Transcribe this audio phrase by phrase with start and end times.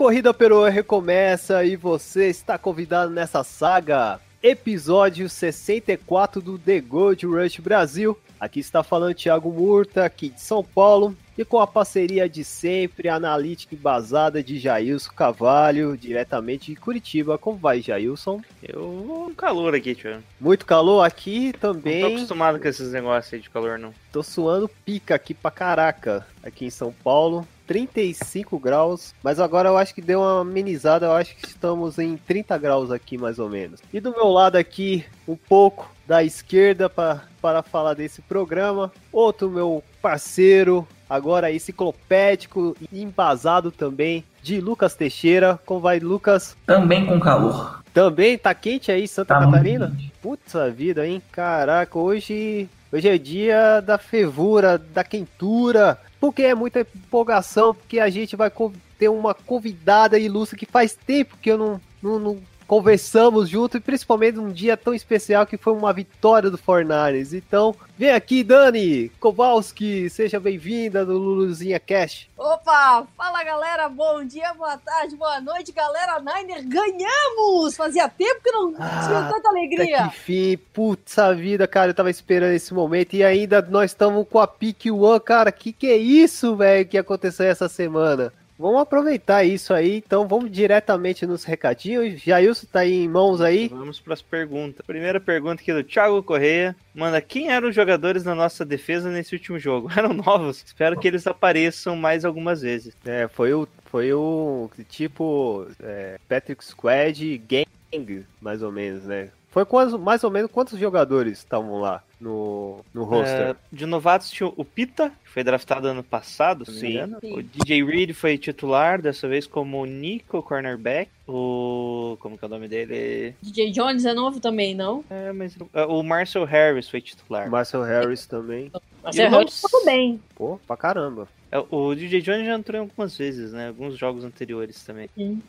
[0.00, 4.18] Corrida pelo recomeça e você está convidado nessa saga.
[4.42, 8.18] Episódio 64 do The Gold Rush Brasil.
[8.40, 11.14] Aqui está falando Thiago Murta, aqui de São Paulo.
[11.36, 17.36] E com a parceria de sempre, analítica embasada de Jailson Cavalho, diretamente de Curitiba.
[17.36, 18.40] Como vai, Jailson?
[18.62, 20.22] Eu um calor aqui, tio.
[20.40, 22.16] Muito calor aqui Não tô também.
[22.16, 23.92] acostumado com esses negócios aí de calor, não.
[24.10, 27.46] Tô suando pica aqui pra caraca, aqui em São Paulo.
[27.70, 32.16] 35 graus, mas agora eu acho que deu uma amenizada, eu acho que estamos em
[32.16, 33.78] 30 graus aqui mais ou menos.
[33.92, 39.48] E do meu lado aqui, um pouco da esquerda pra, para falar desse programa, outro
[39.48, 45.56] meu parceiro, agora enciclopédico e embasado também, de Lucas Teixeira.
[45.64, 46.56] Como vai, Lucas?
[46.66, 47.84] Também com calor.
[47.94, 49.96] Também tá quente aí, Santa Tá Catarina?
[50.20, 51.22] Puta vida, hein?
[51.30, 58.10] Caraca, hoje, hoje é dia da fervura, da quentura, porque é muita empolgação, porque a
[58.10, 58.50] gente vai
[58.98, 63.80] ter uma convidada ilustre que faz tempo que eu não, não, não conversamos junto, e
[63.80, 67.32] principalmente num dia tão especial que foi uma vitória do Fornares.
[67.32, 72.28] Então, vem aqui, Dani Kowalski, seja bem-vinda do Luluzinha Cash.
[72.38, 73.08] Opa!
[73.16, 77.74] Fala galera, bom dia, boa tarde, boa noite, galera Niner, ganhamos!
[77.74, 80.08] Fazia tempo que não Ah, tinha tanta alegria.
[80.08, 84.38] que fim, putz vida, cara, eu tava esperando esse momento e ainda nós estamos com
[84.38, 88.32] a Pick One, cara, que que é isso, velho, que aconteceu essa semana?
[88.60, 92.20] Vamos aproveitar isso aí, então vamos diretamente nos recadinhos.
[92.20, 93.68] Jailson tá aí em mãos aí.
[93.68, 94.84] Vamos pras perguntas.
[94.84, 96.76] Primeira pergunta aqui do Thiago Correia.
[96.94, 99.88] Manda, quem eram os jogadores da nossa defesa nesse último jogo?
[99.96, 100.62] Eram novos.
[100.62, 102.94] Espero que eles apareçam mais algumas vezes.
[103.02, 109.30] É, foi o, foi o tipo é, Patrick Squad Gang, mais ou menos, né?
[109.50, 113.48] Foi quantos, mais ou menos quantos jogadores estavam lá no, no roster?
[113.50, 116.92] É, de novatos tinha o Pita, que foi draftado ano passado, se não me Sim.
[116.94, 117.16] engano.
[117.20, 117.32] Sim.
[117.38, 121.10] O DJ Reed foi titular, dessa vez como Nico Cornerback.
[121.26, 122.16] O.
[122.20, 123.34] Como que é o nome dele?
[123.40, 125.04] DJ Jones é novo também, não?
[125.08, 125.56] É, mas.
[125.72, 127.48] é, O Marcel Harris foi titular.
[127.48, 128.70] Marcel Harris também.
[129.14, 130.20] E é o não- tudo bem.
[130.34, 131.28] Pô, pra caramba.
[131.52, 133.68] É, O DJ Jones já entrou em algumas vezes, né?
[133.68, 135.08] Alguns jogos anteriores também.
[135.16, 135.40] Sim.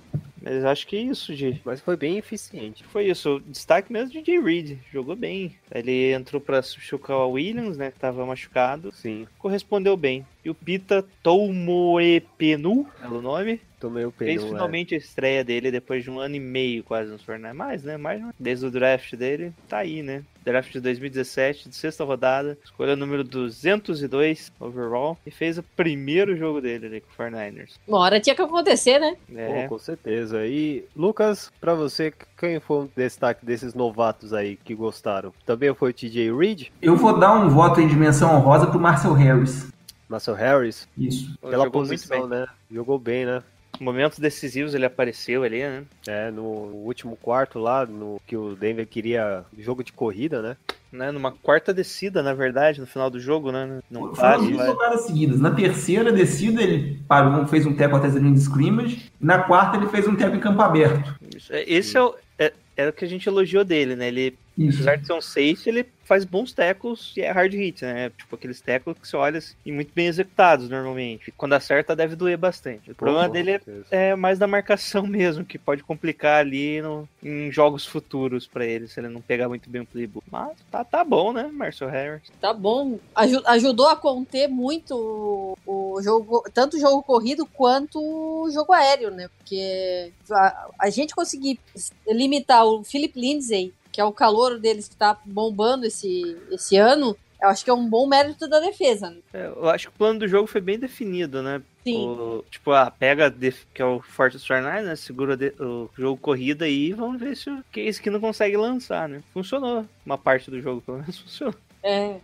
[0.41, 1.61] Mas acho que é isso, Gi.
[1.63, 2.83] Mas foi bem eficiente.
[2.85, 3.35] Foi isso.
[3.35, 4.77] O destaque mesmo DJ Reed.
[4.91, 5.55] Jogou bem.
[5.71, 7.91] Ele entrou pra substituir o Williams, né?
[7.91, 8.91] Que tava machucado.
[8.93, 10.25] Sim, Correspondeu bem.
[10.43, 14.47] E o Pita Toumoepenu, pelo nome, tomei o fez pneu.
[14.47, 14.51] é.
[14.51, 17.55] finalmente a estreia dele depois de um ano e meio quase nos torneios.
[17.55, 17.97] Mais, né?
[17.97, 18.33] Mais, né?
[18.39, 20.23] Desde o draft dele, tá aí, né?
[20.43, 22.57] Draft de 2017, de sexta rodada.
[22.63, 25.17] Escolha número 202 overall.
[25.25, 27.71] E fez o primeiro jogo dele ali com o 49ers.
[27.87, 29.15] Uma hora tinha que acontecer, né?
[29.35, 29.63] É.
[29.63, 30.45] Pô, com certeza.
[30.45, 35.33] E, Lucas, pra você, quem foi o destaque desses novatos aí que gostaram?
[35.45, 39.13] Também foi o TJ Reed, Eu vou dar um voto em dimensão honrosa pro Marcel
[39.13, 39.69] Harris.
[40.09, 41.37] Marcel Harris, Isso.
[41.39, 42.39] pela Jogou muito posição, bem.
[42.39, 42.47] né?
[42.69, 43.41] Jogou bem, né?
[43.81, 45.83] Momentos decisivos ele apareceu ali, né?
[46.07, 50.55] É, no último quarto lá, no que o Denver queria jogo de corrida, né?
[50.91, 51.11] né?
[51.11, 53.79] Numa quarta descida, na verdade, no final do jogo, né?
[53.89, 54.67] Não Foram vai.
[54.67, 55.39] jogadas seguidas.
[55.39, 59.11] Na terceira descida, ele parou, fez um teco até a linha de scrimmage.
[59.19, 61.15] Na quarta, ele fez um teco em campo aberto.
[61.35, 61.51] Isso.
[61.51, 64.09] É, Esse é o, é, era o que a gente elogiou dele, né?
[64.09, 64.77] Ele, Isso.
[64.77, 68.09] apesar de ser um safety, ele faz bons tackles e é hard hit, né?
[68.09, 71.29] Tipo aqueles tackles que você olha assim, e muito bem executados normalmente.
[71.29, 72.91] E quando acerta, deve doer bastante.
[72.91, 73.61] O problema com dele é,
[74.09, 78.89] é mais da marcação mesmo, que pode complicar ali no- em jogos futuros pra ele,
[78.89, 80.25] se ele não pegar muito bem o playbook.
[80.29, 82.23] Mas tá, tá bom, né, Marcel Harris?
[82.41, 82.99] Tá bom.
[83.15, 88.73] Aju- ajudou a conter muito o- o jogo, tanto o jogo corrido quanto o jogo
[88.73, 89.29] aéreo, né?
[89.37, 91.57] Porque a, a gente conseguir
[92.05, 97.15] limitar o Philip Lindsay, que é o calor deles que tá bombando esse, esse ano,
[97.41, 99.09] eu acho que é um bom mérito da defesa.
[99.09, 99.17] Né?
[99.33, 101.61] É, eu acho que o plano do jogo foi bem definido, né?
[101.83, 102.07] Sim.
[102.07, 103.33] O- tipo, a pega
[103.73, 104.95] que é o Forte Storm né?
[104.95, 109.09] Segura o jogo corrida aí e vamos ver se o Case que não consegue lançar,
[109.09, 109.23] né?
[109.33, 109.85] Funcionou.
[110.05, 111.55] Uma parte do jogo, pelo menos funcionou.
[111.83, 112.17] É.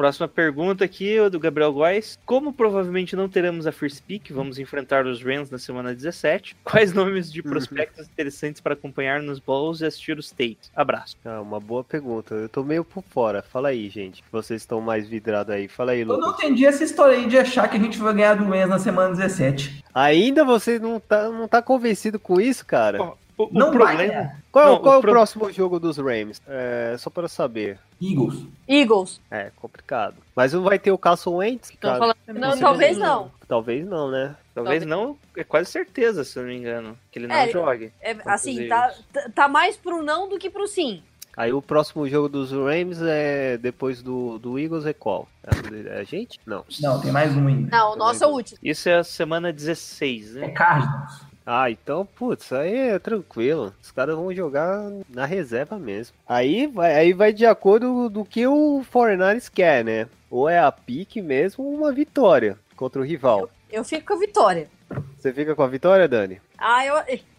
[0.00, 2.18] Próxima pergunta aqui, o do Gabriel Góes.
[2.24, 6.56] Como provavelmente não teremos a First Pick, vamos enfrentar os Rams na semana 17.
[6.64, 10.70] Quais nomes de prospectos interessantes para acompanhar nos Balls e assistir os States?
[10.74, 11.18] Abraço.
[11.22, 12.34] Ah, uma boa pergunta.
[12.34, 13.42] Eu tô meio por fora.
[13.42, 14.24] Fala aí, gente.
[14.32, 15.68] Vocês estão mais vidrados aí.
[15.68, 16.44] Fala aí, Eu não Lucas.
[16.44, 19.14] entendi essa história aí de achar que a gente vai ganhar do Rams na semana
[19.14, 19.84] 17.
[19.92, 23.02] Ainda você não tá, não tá convencido com isso, cara?
[23.02, 24.40] Ó, O, o Não vai problema, ganhar.
[24.52, 26.40] Qual, não, qual o é o pro- próximo jogo dos Rams?
[26.46, 27.78] É, só para saber.
[28.02, 28.44] Eagles.
[28.68, 29.20] Eagles.
[29.30, 30.16] É, complicado.
[30.34, 31.70] Mas não vai ter o Carson Wentz?
[31.80, 33.30] Cara, falando- Não, Você talvez não- não.
[33.48, 34.36] Talvez não, né?
[34.54, 37.92] talvez não, é quase certeza, se eu não me engano, que ele não É, jogue.
[38.00, 41.02] É, assim, tá, tá- tá mais pro não do que pro sim.
[41.36, 45.26] Aí o próximo jogo dos Rams é depois do, do Eagles é qual?
[45.44, 46.38] É a gente?
[46.44, 46.64] Não.
[46.80, 47.76] Não, tem mais um ainda.
[47.76, 48.58] Não, o nosso é o último.
[48.62, 50.48] Isso é a semana 16, É né?
[50.50, 51.22] Cardinals.
[51.44, 53.74] Ah, então, putz, aí é tranquilo.
[53.82, 56.14] Os caras vão jogar na reserva mesmo.
[56.28, 60.06] Aí vai, aí vai de acordo do que o 49ers quer, né?
[60.30, 63.50] Ou é a pique mesmo ou uma vitória contra o rival.
[63.70, 64.68] Eu fico com a vitória.
[65.16, 66.40] Você fica com a vitória, Dani?
[66.58, 66.94] Ah, eu,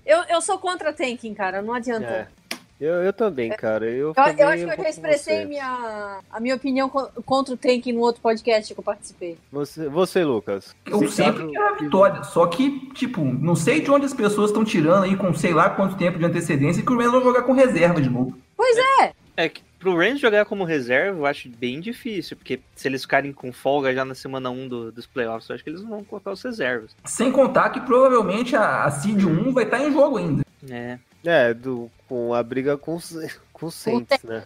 [0.05, 1.61] eu, eu sou contra tanking, cara.
[1.61, 2.05] Não adianta.
[2.05, 2.27] É.
[2.81, 3.85] Eu, eu também, cara.
[3.85, 7.53] Eu, Eu, também eu acho que eu já expressei minha, a minha opinião co- contra
[7.53, 9.37] o tanking no outro podcast que eu participei.
[9.51, 10.75] Você, você Lucas.
[10.87, 12.23] Eu Você sempre quero a vitória.
[12.23, 15.69] Só que, tipo, não sei de onde as pessoas estão tirando aí com sei lá
[15.69, 18.35] quanto tempo de antecedência que o Rams vai jogar com reserva de novo.
[19.37, 23.31] É que pro Rams jogar como reserva, eu acho bem difícil, porque se eles ficarem
[23.31, 26.03] com folga já na semana 1 do- dos playoffs, eu acho que eles não vão
[26.03, 26.95] colocar os reservas.
[27.05, 30.43] Sem contar que provavelmente a, a Seed 1 vai estar em jogo ainda.
[30.69, 30.99] É.
[31.25, 33.15] É, do, com a briga com, os-
[33.53, 34.45] com o Saints, né?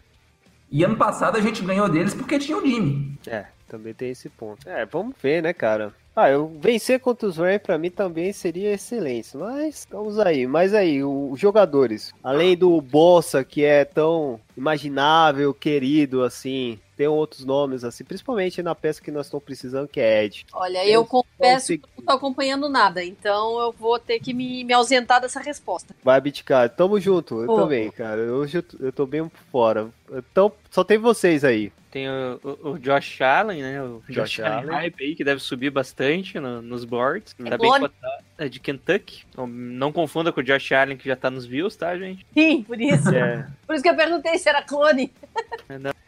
[0.72, 3.18] E ano passado a gente ganhou deles porque tinha o Jimmy.
[3.27, 4.68] É, também tem esse ponto.
[4.68, 5.94] É, vamos ver, né, cara?
[6.16, 10.48] Ah, eu vencer contra os Rams pra mim também seria excelente, mas vamos aí.
[10.48, 17.44] Mas aí, os jogadores, além do Bossa, que é tão imaginável, querido, assim, tem outros
[17.46, 20.46] nomes, assim, principalmente na peça que nós estamos precisando, que é Ed.
[20.54, 21.84] Olha, eu confesso consegui.
[21.84, 25.96] que não tô acompanhando nada, então eu vou ter que me, me ausentar dessa resposta.
[26.04, 27.56] Vai, Bitcar, tamo junto, eu Pô.
[27.58, 28.22] também, cara.
[28.34, 29.90] Hoje eu, tô- eu tô bem por fora.
[30.12, 31.72] Então, só tem vocês aí.
[31.92, 33.82] Tem o, o- o Josh Allen, né?
[33.82, 37.34] O Josh Josh Allen hype aí, que deve subir bastante no- nos boards.
[37.40, 37.88] É Tá bem clone.
[37.90, 38.26] cotado.
[38.38, 39.24] É de Kentucky.
[39.30, 42.26] Então, não confunda com o Josh Allen, que já tá nos views, tá, gente?
[42.34, 43.10] Sim, por isso.
[43.16, 45.10] É, Por isso que eu perguntei se era clone.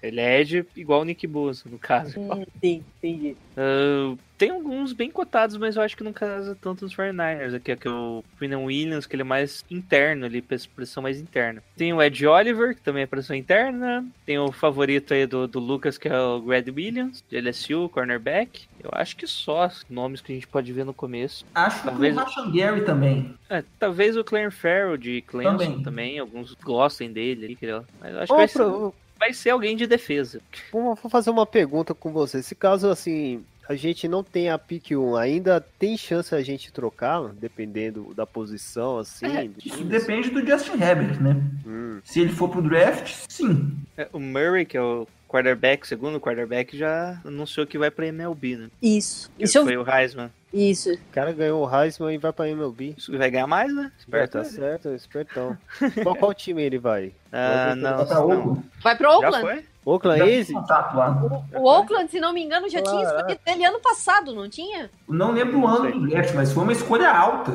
[0.01, 2.19] Ele é Ed igual o Nick Bosa, no caso.
[2.19, 3.35] Hum, sim, entendi.
[3.55, 7.55] Ah, tem alguns bem cotados, mas eu acho que não casa tanto nos 49ers.
[7.55, 8.23] Aqui, aqui é o
[8.65, 11.63] Williams, que ele é mais interno, ele pressão mais interna.
[11.75, 14.05] Tem o Ed Oliver, que também é pressão interna.
[14.25, 18.67] Tem o favorito aí do, do Lucas, que é o Grad Williams, de LSU, cornerback.
[18.83, 21.45] Eu acho que só os nomes que a gente pode ver no começo.
[21.55, 23.33] Acho Talvez- que o Rashan Gary também.
[23.49, 25.83] É, talvez o Clarence Farrell de Clemson Também.
[25.83, 26.19] também.
[26.19, 27.45] Alguns gostem dele.
[27.45, 30.39] ali, que ele- Mas eu acho que Ô, vai ser, vai ser alguém de defesa.
[30.71, 32.43] Vou vou fazer uma pergunta com você.
[32.43, 36.71] Se caso assim a gente não tem a pick 1, ainda tem chance a gente
[36.71, 39.25] trocar, dependendo da posição, assim?
[39.25, 39.89] É, do Isso time?
[39.89, 41.35] depende do Justin Herbert, né?
[41.65, 43.71] Hum, Se ele for pro draft, sim.
[43.97, 48.55] É, o Murray, que é o quarterback, segundo quarterback, já anunciou que vai pra MLB,
[48.57, 48.67] né?
[48.81, 49.29] Isso.
[49.37, 50.31] Que Isso, eu- foi o Heisman.
[50.53, 50.93] isso.
[50.93, 52.95] o cara ganhou o Heisman e vai pra MLB.
[52.97, 53.91] Isso vai ganhar mais, né?
[53.93, 54.31] É, Esperto.
[54.31, 55.57] tá certo, espertão.
[56.03, 57.11] qual, qual time ele vai?
[57.31, 58.29] Ah, não, Tá não.
[58.29, 58.61] Oakland.
[58.81, 59.65] Vai pro Já Oakland.
[59.91, 61.43] Oakland tem contato lá.
[61.53, 63.17] O, o Oakland, se não me engano, já tinha Caraca.
[63.17, 64.89] escolhido ele ano passado, não tinha?
[65.07, 67.51] Não lembro o ano do draft, mas foi uma escolha alta.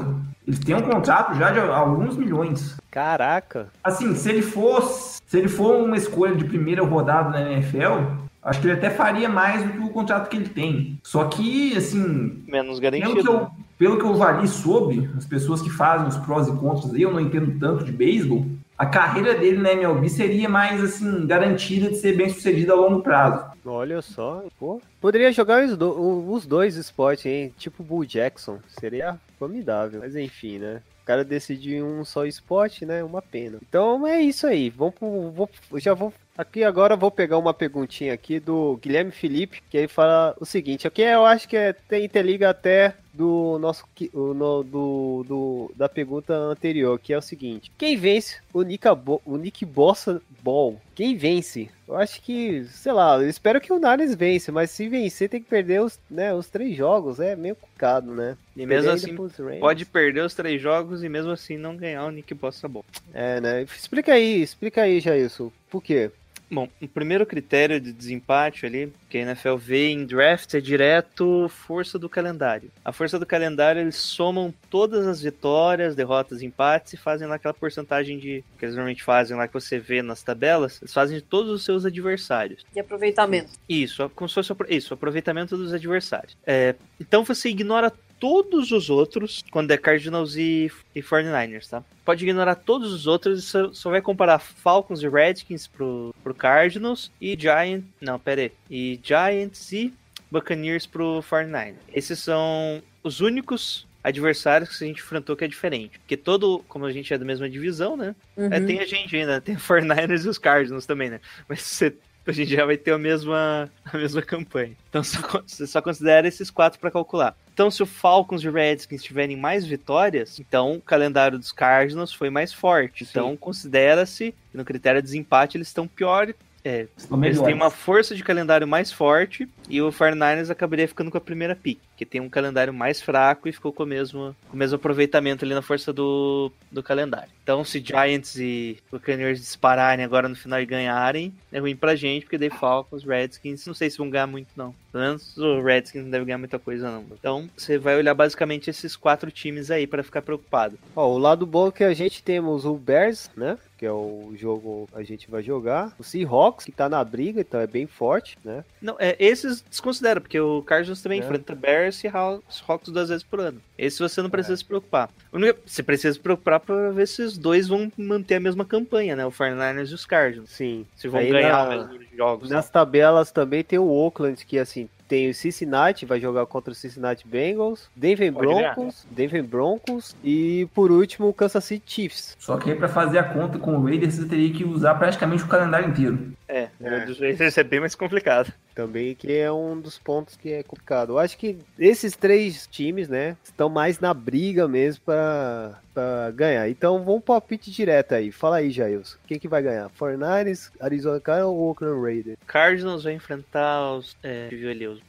[0.47, 2.77] Eles têm um contrato já de alguns milhões.
[2.91, 3.69] Caraca.
[3.85, 8.61] Assim, se ele fosse, se ele for uma escolha de primeira rodada na NFL, acho
[8.61, 10.99] que ele até faria mais do que o contrato que ele tem.
[11.03, 13.31] Só que, assim, Menos pelo que garantido.
[13.31, 17.03] eu, pelo que eu vali sobre as pessoas que fazem os prós e contras aí,
[17.03, 18.45] eu não entendo tanto de beisebol.
[18.83, 23.01] A carreira dele na MLB seria mais assim garantida de ser bem sucedida a longo
[23.01, 23.45] prazo.
[23.65, 24.83] Olha só, pô.
[25.01, 27.55] Poderia jogar os, do- os dois esportes, hein?
[27.57, 28.59] Tipo o Bull Jackson.
[28.81, 30.01] Seria formidável.
[30.01, 30.83] Mas enfim, né?
[31.01, 33.05] O cara decidiu um só esporte, né?
[33.05, 33.59] Uma pena.
[33.69, 34.69] Então é isso aí.
[34.69, 35.31] Vamos pro.
[35.31, 36.13] Vou, já vou.
[36.37, 40.47] Aqui agora eu vou pegar uma perguntinha aqui do Guilherme Felipe, que ele fala o
[40.47, 43.85] seguinte, aqui eu acho que é, tem interliga até do nosso
[44.15, 48.87] no- do, do- da pergunta anterior, que é o seguinte: quem vence o Nick,
[49.27, 50.81] o Nick Bossa Ball?
[50.95, 51.69] Quem vence?
[51.87, 55.43] Eu acho que, sei lá, eu espero que o Niners vence, mas se vencer tem
[55.43, 58.39] que perder os, né, os três jogos, é meio complicado, né?
[58.57, 59.15] E mesmo assim,
[59.61, 62.83] pode perder os três jogos e mesmo assim não ganhar o Nick Bossa bom.
[63.13, 63.63] É, né?
[63.65, 65.53] Explica aí, explica aí, Jailson.
[65.71, 66.11] Por quê?
[66.53, 71.49] Bom, o primeiro critério de desempate ali, que a NFL vê em draft, é direto
[71.49, 72.71] força do calendário.
[72.85, 77.55] A força do calendário, eles somam todas as vitórias, derrotas, empates e fazem lá aquela
[77.55, 81.23] porcentagem de que eles normalmente fazem lá que você vê nas tabelas, eles fazem de
[81.25, 82.67] todos os seus adversários.
[82.71, 83.53] De aproveitamento.
[83.67, 86.37] Isso, como se fosse isso, aproveitamento dos adversários.
[86.47, 87.91] É, então você ignora
[88.23, 91.83] todos os outros quando é Cardinals e, e 49ers, tá?
[92.05, 96.33] Pode ignorar todos os outros e só, só vai comparar Falcons e Redskins pro, pro
[96.33, 97.85] Cardinals e Giants.
[98.01, 98.53] Não, pera aí.
[98.71, 99.93] E Giants e
[100.31, 101.75] Buccaneers pro 49ers.
[101.93, 105.99] Esses são os únicos adversários que a gente enfrentou que é diferente.
[105.99, 108.15] Porque todo, como a gente é da mesma divisão, né?
[108.37, 108.53] Uhum.
[108.53, 111.21] É, tem a gente ainda, tem o 49ers e os Cardinals também, né?
[111.49, 111.93] Mas você
[112.25, 114.77] a gente já vai ter a mesma, a mesma campanha.
[114.89, 117.37] Então só, você só considera esses quatro para calcular.
[117.53, 122.13] Então, se o Falcons e o Redskins tiverem mais vitórias, então o calendário dos Cardinals
[122.13, 123.07] foi mais forte.
[123.09, 126.33] Então, considera-se, no critério de desempate, eles estão pior.
[126.65, 131.11] É, Estão eles têm uma força de calendário mais forte e o 49ers acabaria ficando
[131.11, 134.37] com a primeira pick, que tem um calendário mais fraco e ficou com o mesmo,
[134.49, 137.31] com o mesmo aproveitamento ali na força do, do calendário.
[137.43, 142.23] Então, se Giants e Buccaneers dispararem agora no final e ganharem, é ruim pra gente,
[142.23, 144.73] porque daí Falcons, Redskins, não sei se vão ganhar muito não.
[144.93, 147.05] Pelo menos o Redskins não deve ganhar muita coisa não.
[147.19, 150.79] Então, você vai olhar basicamente esses quatro times aí pra ficar preocupado.
[150.95, 153.57] Ó, o lado bom é que a gente temos o Bears, né?
[153.79, 155.93] Que é o jogo que a gente vai jogar.
[155.99, 158.65] O Seahawks, que tá na briga, então é bem forte, né?
[158.81, 161.25] Não, é, esses desconsidera, porque o Cardinals também É.
[161.25, 163.61] enfrenta Bears e Hawks duas vezes por ano.
[163.77, 165.11] Esse você não precisa se preocupar.
[165.33, 169.17] Única- Você precisa se preocupar pra ver se os dois vão manter a mesma campanha,
[169.17, 169.27] né?
[169.27, 170.51] O 49ers e os Cardinals.
[170.51, 170.87] Sim.
[170.95, 172.51] Se vão Aí ganhar na- o mesmo jogos.
[172.51, 176.75] Nas tabelas também tem o Oakland, que assim, tem o Cincinnati, vai jogar contra o
[176.75, 178.75] Cincinnati Bengals, Denver Pode ganhar.
[178.75, 182.35] Broncos, Denver Broncos e por último o Kansas City Chiefs.
[182.39, 185.43] Só que aí pra fazer a conta com o Raiders você teria que usar praticamente
[185.45, 186.33] o calendário inteiro.
[186.49, 187.05] É, É.
[187.05, 188.51] dos Raiders é bem mais complicado.
[188.75, 191.11] Também que é um dos pontos que é complicado.
[191.13, 196.69] Eu acho que esses três times, né, estão mais na briga mesmo pra, pra ganhar.
[196.71, 198.33] Então vamos palpite direto aí.
[198.33, 199.19] Fala aí, Jailson.
[199.27, 199.91] Quem que vai ganhar?
[199.91, 202.39] 49ers, Arizona Cardinals ou Oakland Raiders?
[202.47, 204.17] Cardinals vai enfrentar os.
[204.23, 205.02] É, ali, os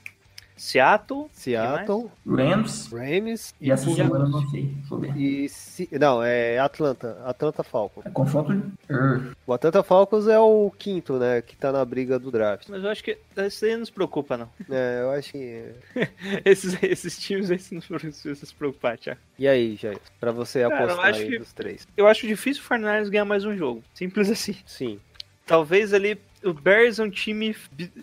[0.56, 1.30] Seattle.
[1.34, 4.74] Seattle, Rams Rams e essa por- semana eu não sei.
[5.16, 8.06] E Se- não, é Atlanta, Atlanta Falcons.
[8.06, 8.52] É confronto.
[8.90, 12.68] er, O Atlanta Falcons é o quinto, né, que tá na briga do draft.
[12.70, 13.18] Mas eu acho que
[13.48, 14.50] isso aí não se preocupa, não.
[14.70, 15.66] É, eu acho que
[16.46, 19.20] Esses, esses times aí não precisam se preocupar, Thiago.
[19.38, 20.00] E aí, Jair?
[20.20, 21.88] Pra você Cara, eu apostar acho aí que- dos três.
[21.98, 23.84] Eu acho difícil o 49ers ganhar mais um jogo.
[23.94, 24.56] Simples assim.
[24.66, 25.00] Sim.
[25.46, 26.18] Talvez ali.
[26.44, 27.56] O Bears é um time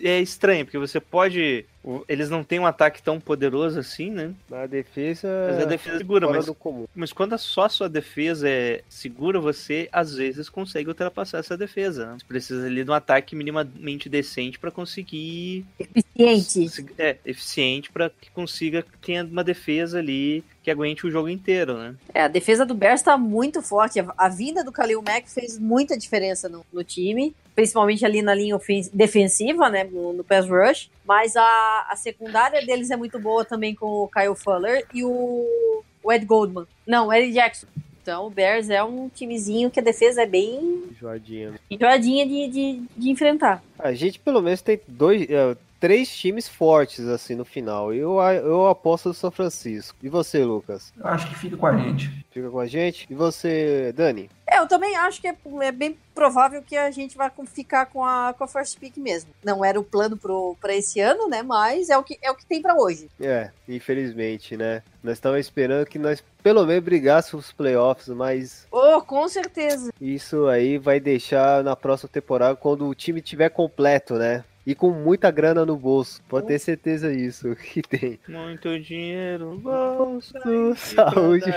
[0.03, 1.67] é estranho, porque você pode.
[2.07, 4.33] Eles não têm um ataque tão poderoso assim, né?
[4.51, 5.29] Na defesa.
[5.51, 6.87] Mas a defesa é segura, mas, do comum.
[6.95, 11.57] mas quando a- só a sua defesa é segura, você às vezes consegue ultrapassar essa
[11.57, 12.07] defesa.
[12.07, 12.17] Né?
[12.19, 16.87] Você precisa ali de um ataque minimamente decente para conseguir Eficiente.
[16.99, 21.95] é, eficiente para que consiga ter uma defesa ali que aguente o jogo inteiro, né?
[22.13, 23.99] É, a defesa do Bears tá muito forte.
[24.01, 28.35] A, a vinda do Khalil Mack fez muita diferença no, no time, principalmente ali na
[28.35, 28.59] linha
[28.93, 30.91] defensiva, né, no, no pass rush.
[31.11, 35.83] Mas a, a secundária deles é muito boa também com o Kyle Fuller e o,
[36.05, 36.69] o Ed Goldman.
[36.87, 37.67] Não, o Ed Jackson.
[38.01, 41.57] Então o Bears é um timezinho que a defesa é bem Jordinho.
[41.69, 43.61] enjoadinha de, de, de enfrentar.
[43.77, 47.93] A gente pelo menos tem dois, é, três times fortes assim no final.
[47.93, 49.97] Eu, eu aposto no São Francisco.
[50.03, 50.93] E você, Lucas?
[50.97, 52.25] Eu acho que fica com a gente.
[52.31, 53.07] Fica com a gente?
[53.11, 54.31] E você, Dani?
[54.47, 58.05] É, eu também acho que é, é bem provável que a gente vai ficar com
[58.05, 59.31] a, com a first pick mesmo.
[59.45, 61.43] Não era o plano pro, pra esse ano, né?
[61.43, 63.09] Mas é o que, é o que tem pra hoje.
[63.21, 64.83] É, infelizmente, né?
[65.03, 69.93] Nós estávamos esperando que nós pelo menos brigássemos os playoffs, mas Oh, com certeza.
[70.01, 74.45] isso aí vai deixar na próxima temporada quando o time tiver completo, né?
[74.67, 76.23] E com muita grana no bolso.
[76.29, 78.21] Pode ter certeza disso que tem.
[78.29, 80.35] Muito dinheiro no bolso.
[80.77, 81.51] Saúde.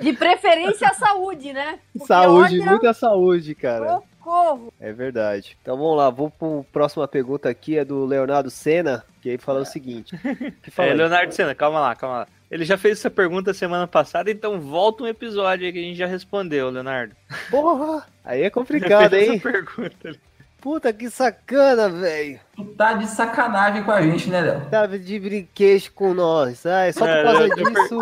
[0.00, 1.78] De preferência a saúde, né?
[1.92, 4.00] Porque Saúde, olha, muita saúde, cara.
[4.18, 4.72] Socorro.
[4.80, 5.56] É verdade.
[5.60, 9.38] Então vamos lá, vamos para a próxima pergunta aqui, é do Leonardo Senna, que aí
[9.38, 10.16] fala o seguinte.
[10.62, 10.96] Que fala É, aí.
[10.96, 12.26] Leonardo Senna, calma lá, calma lá.
[12.50, 15.96] Ele já fez essa pergunta semana passada, então volta um episódio aí que a gente
[15.96, 17.14] já respondeu, Leonardo.
[17.50, 18.06] Porra!
[18.24, 19.34] Aí é Já complicado, fez hein?
[19.36, 20.18] essa pergunta.
[20.62, 22.38] Puta que sacana, velho.
[22.54, 24.70] Tu tá de sacanagem com a gente, né, Léo?
[24.70, 26.64] Tava de brinquedo com nós.
[26.64, 27.98] Ah, é só por causa disso.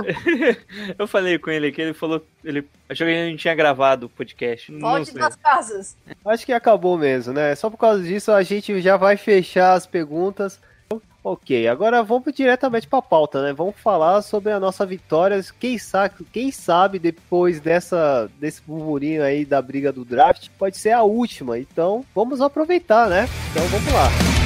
[0.98, 4.10] Eu falei com ele que ele falou, ele achou que a gente tinha gravado o
[4.10, 4.70] podcast.
[4.78, 5.18] Volte sei.
[5.18, 5.96] das casas.
[6.22, 7.54] Acho que acabou mesmo, né?
[7.54, 10.60] Só por causa disso a gente já vai fechar as perguntas
[11.23, 13.52] Ok, agora vamos diretamente para a pauta, né?
[13.52, 15.38] Vamos falar sobre a nossa vitória.
[15.59, 20.92] Quem sabe, quem sabe depois dessa desse burburinho aí da briga do draft, pode ser
[20.92, 21.59] a última.
[21.59, 23.28] Então, vamos aproveitar, né?
[23.50, 24.39] Então, vamos lá.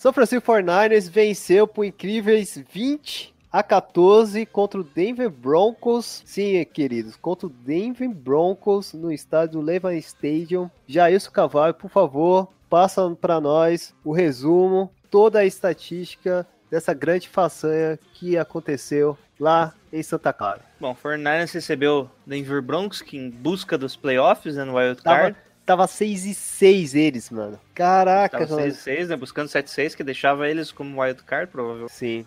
[0.00, 6.22] São Francisco 49ers venceu por incríveis 20 a 14 contra o Denver Broncos.
[6.24, 10.70] Sim, queridos, contra o Denver Broncos no estádio Levan Stadium.
[10.86, 17.98] Jailson Cavalho, por favor, passa para nós o resumo, toda a estatística dessa grande façanha
[18.14, 20.62] que aconteceu lá em Santa Clara.
[20.80, 25.34] Bom, o 49ers recebeu Denver Broncos, que em busca dos playoffs né, no Wild Card.
[25.34, 25.49] tava
[25.86, 27.58] 6 e 6 eles, mano.
[27.74, 28.72] Caraca, Tava mano.
[28.72, 29.16] 6-6, né?
[29.16, 31.92] Buscando 7-6, que deixava eles como Wild Card, provavelmente.
[31.92, 32.26] Sim.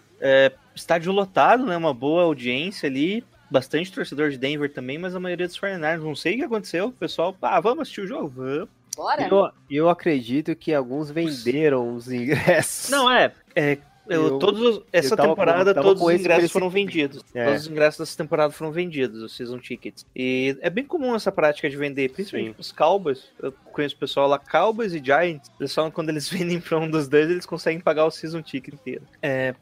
[0.75, 1.75] Estádio lotado, né?
[1.77, 3.23] Uma boa audiência ali.
[3.50, 6.01] Bastante torcedor de Denver também, mas a maioria dos 49ers.
[6.01, 6.88] Não sei o que aconteceu.
[6.88, 8.29] O pessoal, ah, vamos assistir o jogo?
[8.29, 8.69] Vamos.
[8.95, 9.27] Bora?
[9.27, 12.89] Eu, eu acredito que alguns venderam os ingressos.
[12.89, 13.31] Não, é.
[13.55, 13.77] é
[14.10, 17.24] eu, Eu- todos, os- essa eu tava temporada, tava todos os ingressos foram vendidos.
[17.33, 17.45] É.
[17.45, 20.05] Todos os ingressos dessa temporada foram vendidos, os season tickets.
[20.15, 22.55] E é bem comum essa prática de vender, principalmente Sim.
[22.60, 23.25] os Cowboys.
[23.41, 25.50] Eu conheço o pessoal lá, Cowboys e Giants.
[25.60, 28.74] Eles falam quando eles vendem pra um dos dois, eles conseguem pagar o season ticket
[28.74, 29.03] inteiro.
[29.22, 29.55] É,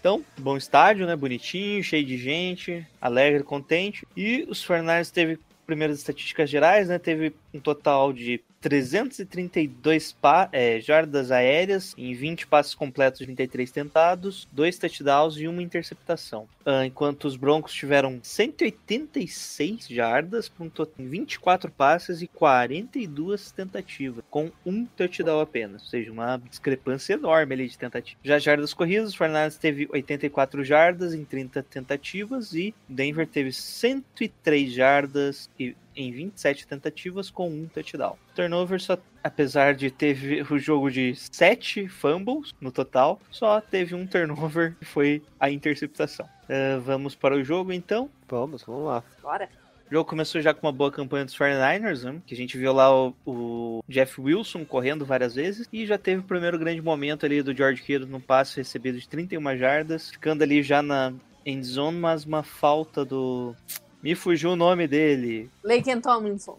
[0.00, 1.14] então, bom estádio, né?
[1.14, 4.06] Bonitinho, cheio de gente, alegre, contente.
[4.16, 6.98] E os 49ers teve primeiras estatísticas gerais, né?
[6.98, 14.46] Teve um total de 332 pa é, jardas aéreas em 20 passes completos, 33 tentados,
[14.52, 16.46] 2 touchdowns e uma interceptação.
[16.64, 23.50] Ah, enquanto os Broncos tiveram 186 jardas para um total em 24 passes e 42
[23.50, 28.20] tentativas, com um touchdown apenas, ou seja, uma discrepância enorme ali de tentativas.
[28.22, 34.72] Já jardas corridas, os 49ers teve 84 jardas em 30 tentativas e Denver teve 103
[34.72, 38.16] jardas e em 27 tentativas com um touchdown.
[38.34, 44.06] Turnover só, apesar de ter o jogo de 7 fumbles no total, só teve um
[44.06, 46.28] turnover que foi a interceptação.
[46.48, 48.10] Ah, vamos para o jogo então.
[48.28, 49.04] Vamos, vamos lá.
[49.22, 49.48] Bora.
[49.90, 52.22] O jogo começou já com uma boa campanha dos 49ers, né?
[52.24, 56.20] que a gente viu lá o, o Jeff Wilson correndo várias vezes, e já teve
[56.20, 60.42] o primeiro grande momento ali do George Kittle no passe recebido de 31 jardas, ficando
[60.42, 61.12] ali já na
[61.44, 63.54] end zone, mas uma falta do...
[64.02, 65.50] Me fugiu o nome dele.
[65.62, 66.56] Laken Tomlinson.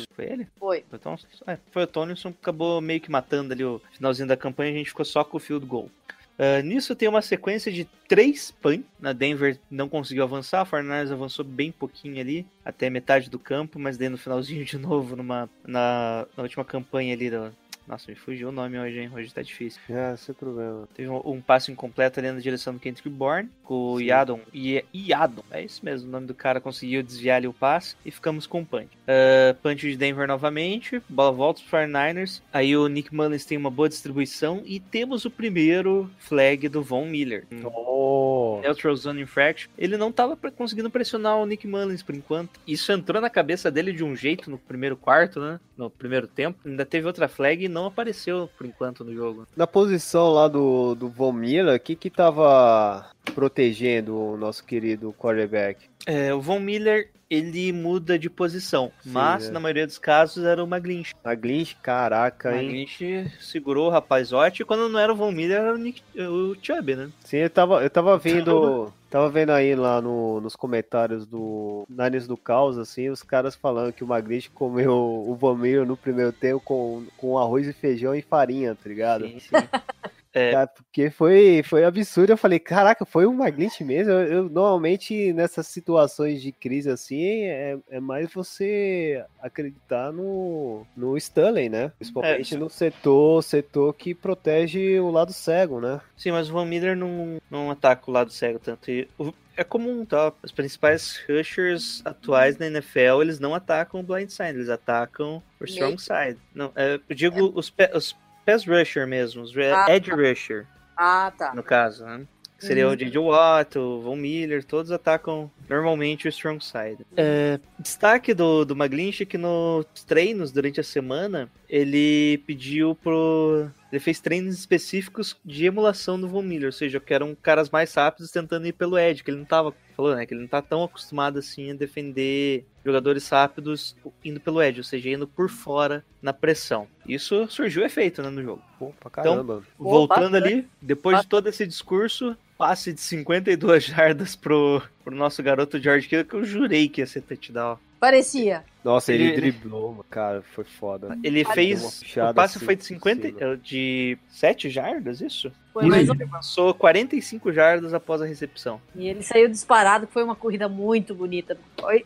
[0.00, 0.46] Isso, foi ele?
[0.58, 0.84] Foi.
[0.88, 1.26] Foi o Tomlinson?
[1.46, 4.76] É, foi o Tomlinson que acabou meio que matando ali o finalzinho da campanha, a
[4.76, 5.90] gente ficou só com o field goal.
[6.38, 8.84] Ah, nisso tem uma sequência de três punts.
[9.00, 13.78] Na Denver não conseguiu avançar, a Fortnite avançou bem pouquinho ali, até metade do campo,
[13.78, 17.52] mas daí no finalzinho de novo, numa, na, na última campanha ali da.
[17.86, 19.10] Nossa, me fugiu o nome hoje, hein?
[19.14, 19.80] Hoje tá difícil.
[19.90, 20.88] É, sem problema.
[20.94, 24.00] Teve um, um passe incompleto ali na direção do Kendrick Bourne, com o.
[24.00, 24.40] Yadon.
[24.54, 28.10] I- Iadon, é isso mesmo, o nome do cara conseguiu desviar ali o passe e
[28.10, 28.88] ficamos com o punch.
[29.06, 32.40] Uh, punch de Denver novamente, bola volta para 49ers.
[32.52, 37.04] Aí o Nick Mullins tem uma boa distribuição e temos o primeiro flag do Von
[37.06, 37.46] Miller.
[37.64, 38.60] Oh.
[38.62, 39.70] Neutral Zone Infraction.
[39.76, 42.58] Ele não tava conseguindo pressionar o Nick Mullins por enquanto.
[42.66, 45.60] Isso entrou na cabeça dele de um jeito no primeiro quarto, né?
[45.76, 46.58] No primeiro tempo.
[46.64, 49.46] Ainda teve outra flag não apareceu por enquanto no jogo.
[49.56, 55.12] Na posição lá do, do Von Miller, o que que tava protegendo o nosso querido
[55.18, 55.86] quarterback?
[56.06, 59.50] É, o Von Miller, ele muda de posição, Sim, mas é.
[59.50, 61.14] na maioria dos casos era o Maglinch.
[61.24, 61.34] A
[61.82, 62.64] caraca, hein?
[62.66, 66.54] Maglinch segurou o rapazote e quando não era o Von Miller era o, Nick, o
[66.62, 67.10] Chubb, né?
[67.24, 68.92] Sim, eu tava, eu tava vendo.
[69.10, 73.92] Tava vendo aí lá no- nos comentários do Niners do Caos, assim, os caras falando
[73.92, 78.12] que o Magritte comeu o Von Miller no primeiro tempo com, com arroz e feijão
[78.12, 79.24] e farinha, tá ligado?
[79.24, 79.50] Sim, sim.
[80.34, 80.50] É.
[80.50, 82.32] Cara, porque foi, foi absurdo.
[82.32, 84.12] Eu falei, caraca, foi um Magritte mesmo.
[84.12, 91.16] Eu, eu, normalmente nessas situações de crise assim, é, é mais você acreditar no, no
[91.16, 91.92] Stanley, né?
[91.98, 92.58] Principalmente É.
[92.58, 96.00] no setor, setor que protege o lado cego, né?
[96.16, 98.90] Sim, mas o Von Miller não, não ataca o lado cego tanto.
[98.90, 100.32] E o- é comum, tá?
[100.42, 105.64] Os principais rushers atuais na NFL, eles não atacam o blind side, eles atacam o
[105.64, 106.38] strong side.
[106.52, 110.16] Não, é, eu digo os, pe- os pass rusher mesmo, os Ah, edge tá.
[110.16, 111.54] rusher, Ah, tá.
[111.54, 112.26] no caso, né?
[112.56, 112.92] Que seria Uhum.
[112.92, 113.18] o J.J.
[113.18, 117.04] Watt, o Von Miller, todos atacam normalmente o strong side.
[117.16, 123.68] É, destaque do, do Maglinch é que nos treinos durante a semana, ele pediu pro
[123.94, 127.94] ele fez treinos específicos de emulação do Von Miller, ou seja, que eram caras mais
[127.94, 130.60] rápidos tentando ir pelo Edge, que ele não tava falou, né, que ele não tá
[130.60, 136.04] tão acostumado assim a defender jogadores rápidos indo pelo Edge, ou seja, indo por fora
[136.20, 136.88] na pressão.
[137.06, 138.62] Isso surgiu efeito né, no jogo.
[138.76, 139.62] Pô, pra caramba.
[139.78, 140.54] Voltando bastante.
[140.54, 146.08] ali, depois de todo esse discurso, passe de 52 jardas pro, pro nosso garoto George
[146.08, 147.78] Kittle, que eu jurei que ia ser touchdown.
[148.00, 148.64] Parecia.
[148.84, 151.18] Nossa, ele, Ele- driblou, cara, foi foda.
[151.24, 152.02] Ele Ah, fez.
[152.16, 153.26] O passe foi de por 50.
[153.28, 153.40] cima.
[153.40, 155.50] eh, de 7 jardas, isso?
[155.72, 156.10] Foi mais aí.
[156.10, 156.14] um...
[156.14, 158.80] Ele avançou 45 jardas após a recepção.
[158.94, 161.56] E ele saiu disparado, que foi uma corrida muito bonita.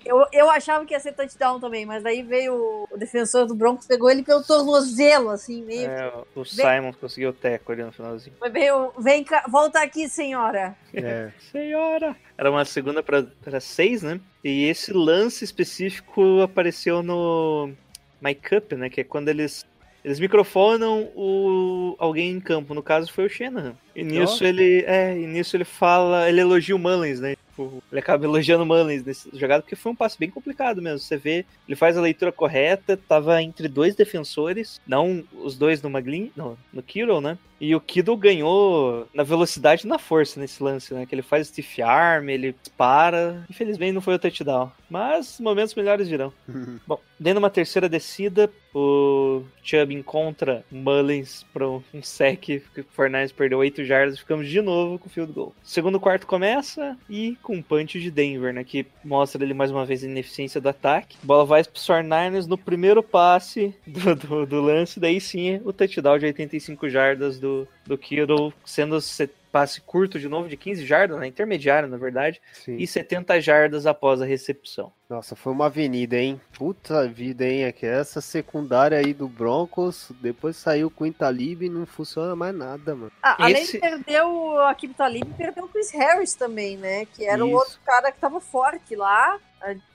[0.06, 3.54] Eu, eu achava que ia ser touchdown também, mas daí veio o, o defensor do
[3.54, 5.86] Broncos, pegou ele pelo tornozelo, assim, meio.
[5.90, 8.36] É, o Simon conseguiu o teco ali no finalzinho.
[8.38, 8.92] Foi meio.
[8.98, 10.76] Vem cá, volta aqui, senhora.
[10.94, 11.30] É.
[11.52, 12.16] Senhora!
[12.38, 14.20] Era uma segunda para seis, né?
[14.44, 16.67] E esse lance específico apareceu
[17.02, 17.72] no
[18.20, 18.88] My Cup, né?
[18.88, 19.66] Que é quando eles.
[20.04, 23.74] Eles microfonam o alguém em campo, no caso foi o Shanahan.
[23.94, 24.85] E nisso ele.
[24.87, 26.28] É, e nisso ele fala.
[26.28, 27.35] Ele elogia o Mullins, né?
[27.59, 31.00] Tipo, Ele acaba elogiando o Mullins nesse jogada, porque foi um passe bem complicado mesmo.
[31.00, 35.90] Você vê, ele faz a leitura correta, tava entre dois defensores, não os dois no
[35.90, 37.37] Maglin, não, no Kittle, né?
[37.60, 41.06] E o Kiddle ganhou na velocidade e na força nesse lance, né?
[41.06, 43.44] Que ele faz stiff arm, ele dispara.
[43.50, 44.70] Infelizmente não foi o touchdown.
[44.88, 46.32] Mas momentos melhores virão.
[46.86, 52.62] Bom, dentro uma terceira descida, o Chubb encontra Mullins para um sec.
[52.76, 55.54] O Fornais perdeu 8 jardas e ficamos de novo com o field goal.
[55.62, 58.64] Segundo quarto começa e com um punch de Denver, né?
[58.64, 61.16] Que mostra ele mais uma vez a ineficiência do ataque.
[61.22, 65.00] A bola vai para os 49ers no primeiro passe do, do, do lance.
[65.00, 67.47] Daí sim o touchdown de 85 jardas do,
[67.87, 71.26] do Kittle, sendo se- passe curto de novo de 15 jardas, né?
[71.26, 72.76] intermediário na verdade, Sim.
[72.76, 74.92] e 70 jardas após a recepção.
[75.08, 76.38] Nossa, foi uma avenida, hein?
[76.52, 77.64] Puta vida, hein?
[77.64, 82.37] É que essa secundária aí do Broncos, depois saiu com o Intalib e não funciona
[82.37, 83.11] mais nada, mano.
[83.22, 87.06] Ah, além Esse- de perder o Akib Talib, perdeu o Chris Harris também, né?
[87.06, 87.56] Que era o Isso.
[87.56, 89.38] outro cara que tava forte lá.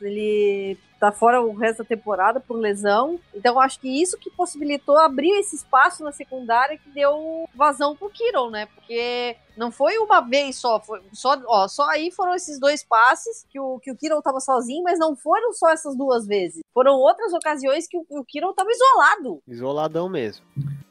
[0.01, 3.19] Ele tá fora o resto da temporada por lesão.
[3.35, 8.09] Então, acho que isso que possibilitou abrir esse espaço na secundária que deu vazão pro
[8.09, 8.67] Kittle, né?
[8.67, 13.45] Porque não foi uma vez só, foi só, ó, só aí foram esses dois passes
[13.49, 16.61] que o, que o Kittle tava sozinho, mas não foram só essas duas vezes.
[16.73, 19.41] Foram outras ocasiões que o, o Kittle tava isolado.
[19.45, 20.45] Isoladão mesmo.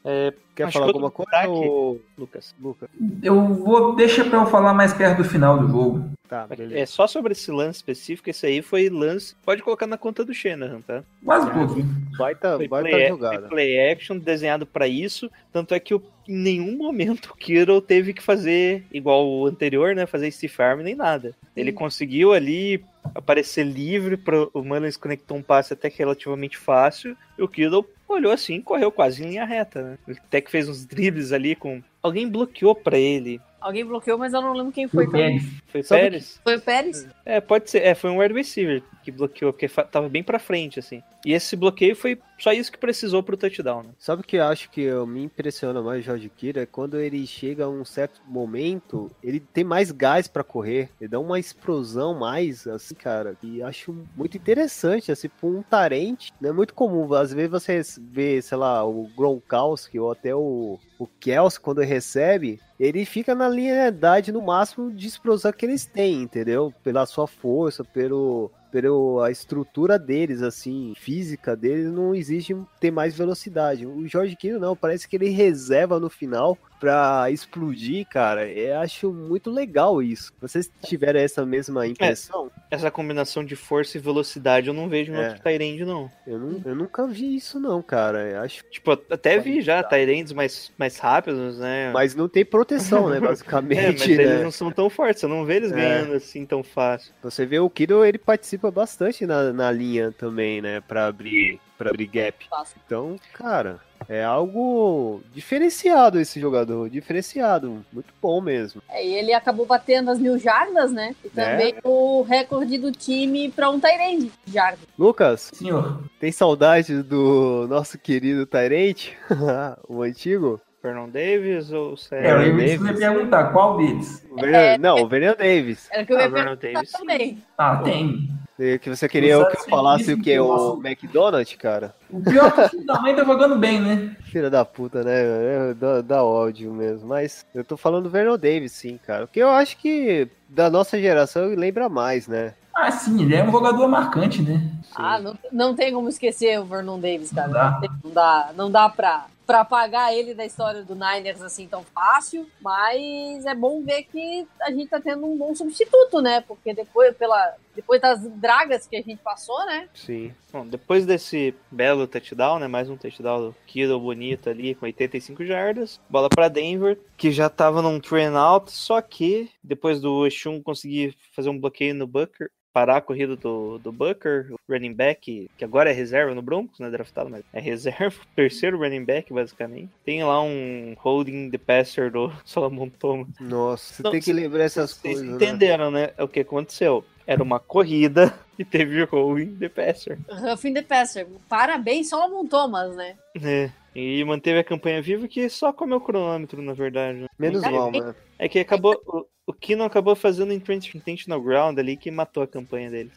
[0.05, 2.53] É, Quer Acho falar alguma coisa, ô, Lucas.
[2.61, 2.89] Lucas?
[3.23, 3.95] Eu vou.
[3.95, 6.05] Deixa pra eu falar mais perto do final do jogo.
[6.29, 6.91] Tá, É beleza.
[6.91, 9.35] só sobre esse lance específico, esse aí foi lance.
[9.45, 11.03] Pode colocar na conta do Shanahan, tá?
[11.23, 11.83] Quase tudo.
[12.17, 13.39] Baita, Foi baita play, jogada.
[13.41, 15.29] foi play action desenhado pra isso.
[15.51, 19.95] Tanto é que o- em nenhum momento o Kittle teve que fazer igual o anterior,
[19.95, 20.05] né?
[20.05, 21.35] Fazer stiff arm nem nada.
[21.55, 27.15] Ele conseguiu ali aparecer livre para o Mullins conectou um passe até que relativamente fácil.
[27.37, 29.97] E o Kittle olhou assim e correu quase em linha reta, né?
[30.27, 31.81] Até que fez uns dribles ali com.
[32.01, 33.41] Alguém bloqueou pra ele.
[33.63, 35.05] Alguém bloqueou, mas eu não lembro quem foi.
[35.05, 35.43] Foi Pérez.
[35.67, 36.41] Foi Sabe Pérez?
[36.43, 37.07] Foi o Pérez?
[37.25, 37.79] É, pode ser.
[37.81, 41.01] É, foi um wide receiver que bloqueou, porque tava bem pra frente, assim.
[41.25, 43.89] E esse bloqueio foi só isso que precisou pro touchdown, né?
[43.97, 46.61] Sabe o que eu acho que eu- me impressiona mais o Jorge Kira?
[46.63, 51.09] É quando ele chega a um certo momento, ele tem mais gás pra correr, ele
[51.09, 56.49] dá uma explosão mais, assim, cara, e acho muito interessante, assim, por um tarente, não
[56.49, 61.09] é muito comum, às vezes você vê, sei lá, o Gronkowski ou até o, o
[61.19, 66.73] Kelsey, quando recebe, ele fica na linearidade no máximo de explosão que eles têm, entendeu?
[66.83, 73.15] Pela sua força, pelo, pelo a estrutura deles, assim, física deles, não exige ter mais
[73.15, 73.85] velocidade.
[73.85, 78.45] O Jorge Kittle não, parece que ele reserva no final pra explodir, cara.
[78.49, 80.33] Eu acho muito legal isso.
[80.41, 82.51] Vocês tiveram essa mesma impressão?
[82.69, 85.27] Essa combinação de força e velocidade eu não vejo no É.
[85.29, 86.11] outro Tyrande, não.
[86.27, 88.27] Eu, não, eu nunca vi isso não, cara.
[88.29, 91.91] Eu acho, Tipo, até vi já Tyrands mais, mais rápidos, né?
[91.93, 94.43] mas não tem proteção, né, É, mas basicamente, eles né?
[94.43, 95.75] não são tão fortes, você não vê eles É.
[95.75, 97.13] ganhando assim tão fácil.
[97.21, 101.89] Você vê o Kittle, ele participa bastante na, na linha também, né, Pra abrir, para
[101.89, 102.45] abrir gap.
[102.85, 108.81] Então, cara, é algo diferenciado esse jogador, diferenciado, muito bom mesmo.
[108.89, 111.15] É, e ele acabou batendo as mil jardas, né?
[111.23, 114.79] E também o recorde do time para um Tyrande de jardas.
[114.97, 116.03] Lucas, Senhor.
[116.19, 119.09] tem saudade do nosso querido Tyrant,
[119.87, 120.59] o antigo?
[120.81, 122.59] Fernão Davis ou É, eu Sério?
[122.59, 124.21] ia ia perguntar, qual deles?
[124.29, 125.87] O Vernon- Não, o Vernon Davis.
[125.89, 127.43] Era que eu Ah, ia Vernon perguntar Davis, também.
[127.57, 128.29] Ah, tem.
[128.55, 131.95] Que você queria Não que eu falasse se o que é o eu McDonald's, cara?
[132.09, 134.15] O pior é que o filho da mãe tá jogando bem, né?
[134.25, 135.13] Filha da puta, né?
[135.15, 137.07] É, Dá, dá ódio mesmo.
[137.07, 139.25] Mas eu tô falando do Vernon Davis, sim, cara.
[139.25, 142.53] Porque eu acho que da nossa geração ele lembra mais, né?
[142.75, 144.61] Ah, sim, ele é um jogador marcante, né?
[144.95, 147.47] Ah, não, não tem como esquecer o Vernon Davis, cara.
[147.47, 147.79] Não dá.
[148.03, 152.47] Não dá, não dá pra, pra apagar ele da história do Niners assim tão fácil,
[152.61, 156.41] mas é bom ver que a gente tá tendo um bom substituto, né?
[156.41, 159.89] Porque depois, pela, depois das dragas que a gente passou, né?
[159.93, 160.33] Sim.
[160.51, 162.67] Bom, depois desse belo touchdown, né?
[162.67, 165.99] Mais um touchdown do bonito ali, com 85 jardas.
[166.09, 171.15] Bola pra Denver, que já tava num train out, só que depois do Exum conseguir
[171.35, 175.63] fazer um bloqueio no Booker, parar a corrida do, do Booker, o running back, que
[175.63, 176.89] agora é reserva no Broncos, né?
[176.89, 179.89] Draftado, mas é reserva, terceiro running back, basicamente.
[180.03, 183.27] Tem lá um holding the passer do Solomon Thomas.
[183.39, 185.29] Nossa, você Não, tem que lembrar essas Vocês coisas.
[185.29, 185.35] né?
[185.35, 186.09] entenderam, né?
[186.17, 187.05] O que aconteceu?
[187.25, 190.17] Era uma corrida e teve holding the passer.
[190.27, 191.25] Roughing the passer.
[191.47, 193.15] Parabéns, Solomon Thomas, né?
[193.41, 193.69] É.
[193.95, 197.19] E manteve a campanha viva que só comeu cronômetro, na verdade.
[197.19, 197.27] né?
[197.37, 198.15] Menos mal, mano.
[198.43, 199.01] É que acabou.
[199.07, 203.11] O, o Kino acabou fazendo intentional ground ali que matou a campanha dele.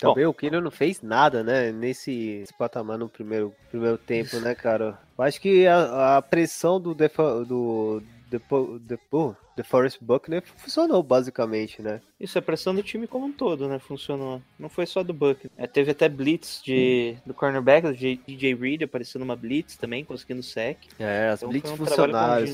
[0.00, 1.70] Também o Kino não fez nada, né?
[1.70, 4.98] Nesse, nesse patamar no primeiro, primeiro tempo, né, cara?
[5.18, 11.82] Eu acho que a, a pressão do, Defa, do Depo, Depo, DeForest Buckner funcionou, basicamente,
[11.82, 12.00] né?
[12.18, 13.78] Isso é pressão do time como um todo, né?
[13.78, 14.40] Funcionou.
[14.58, 15.50] Não foi só do Buck.
[15.56, 20.42] É, teve até blitz de, do cornerback, do DJ Reed, aparecendo uma blitz também, conseguindo
[20.42, 20.78] sec.
[20.98, 22.44] É, as Então blitz um funcionaram.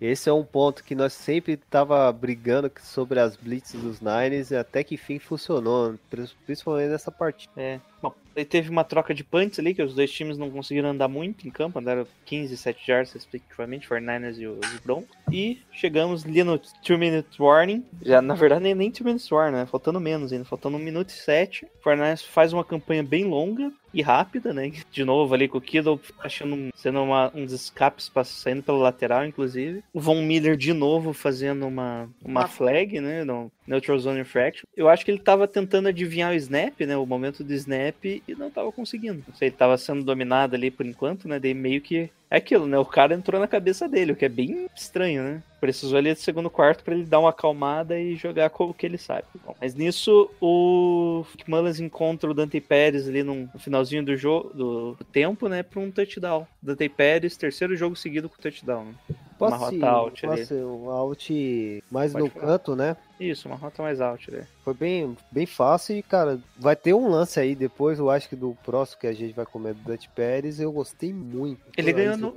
[0.00, 4.56] Esse é um ponto que nós sempre tava brigando sobre as blitz dos Niners e
[4.56, 7.52] até que fim funcionou, pri- principalmente nessa partida.
[7.56, 7.80] É.
[8.02, 11.08] Bom, aí teve uma troca de punts ali, que os dois times não conseguiram andar
[11.08, 15.16] muito em campo, andaram 15 e 7 yards respectivamente, 49ers e os Broncos.
[15.30, 17.84] E chegamos ali no 2 minute warning.
[18.02, 19.66] Já, na verdade, nem, nem 2 minutes warning, né?
[19.66, 21.64] Faltando menos ainda, faltando 1 minuto e 7.
[21.64, 24.72] O 49ers faz uma campanha bem longa e rápida, né?
[24.90, 28.78] De novo ali com o Kittle achando um- sendo uma, uns escapes pra- saindo pela
[28.78, 29.82] lateral, inclusive.
[29.92, 33.24] O Von Miller de novo fazendo uma, uma Uma- flag, né?
[33.24, 34.64] No Neutral Zone Infraction.
[34.76, 36.96] Eu acho que ele tava tentando adivinhar o snap, né?
[36.96, 39.22] O momento do snap e não tava conseguindo.
[39.28, 41.38] Não sei, ele tava sendo dominado ali por enquanto, né?
[41.38, 42.10] Daí meio que.
[42.30, 42.78] É aquilo, né?
[42.78, 45.42] O cara entrou na cabeça dele, o que é bem estranho, né?
[45.62, 48.84] Precisou ali do segundo quarto pra ele dar uma acalmada e jogar com o que
[48.84, 49.22] ele sabe.
[49.46, 54.52] Bom, mas nisso, o Nick Mullins encontra o Dante Pérez ali no finalzinho do jogo,
[54.52, 55.62] do tempo, né?
[55.62, 56.48] Pra um touchdown.
[56.60, 58.86] Dante Pérez, terceiro jogo seguido com touchdown.
[58.86, 58.94] Né?
[59.38, 60.40] Uma Posso, rota out ali.
[60.40, 62.46] posso um out mais Pode no falar.
[62.46, 62.96] canto, né?
[63.18, 64.46] Isso, uma rota mais alta, né?
[64.64, 68.36] Foi bem, bem fácil e, cara, vai ter um lance aí depois, eu acho que
[68.36, 71.60] do próximo que a gente vai comer do Dante Pérez, eu gostei muito.
[71.76, 72.34] Ele ganhou no-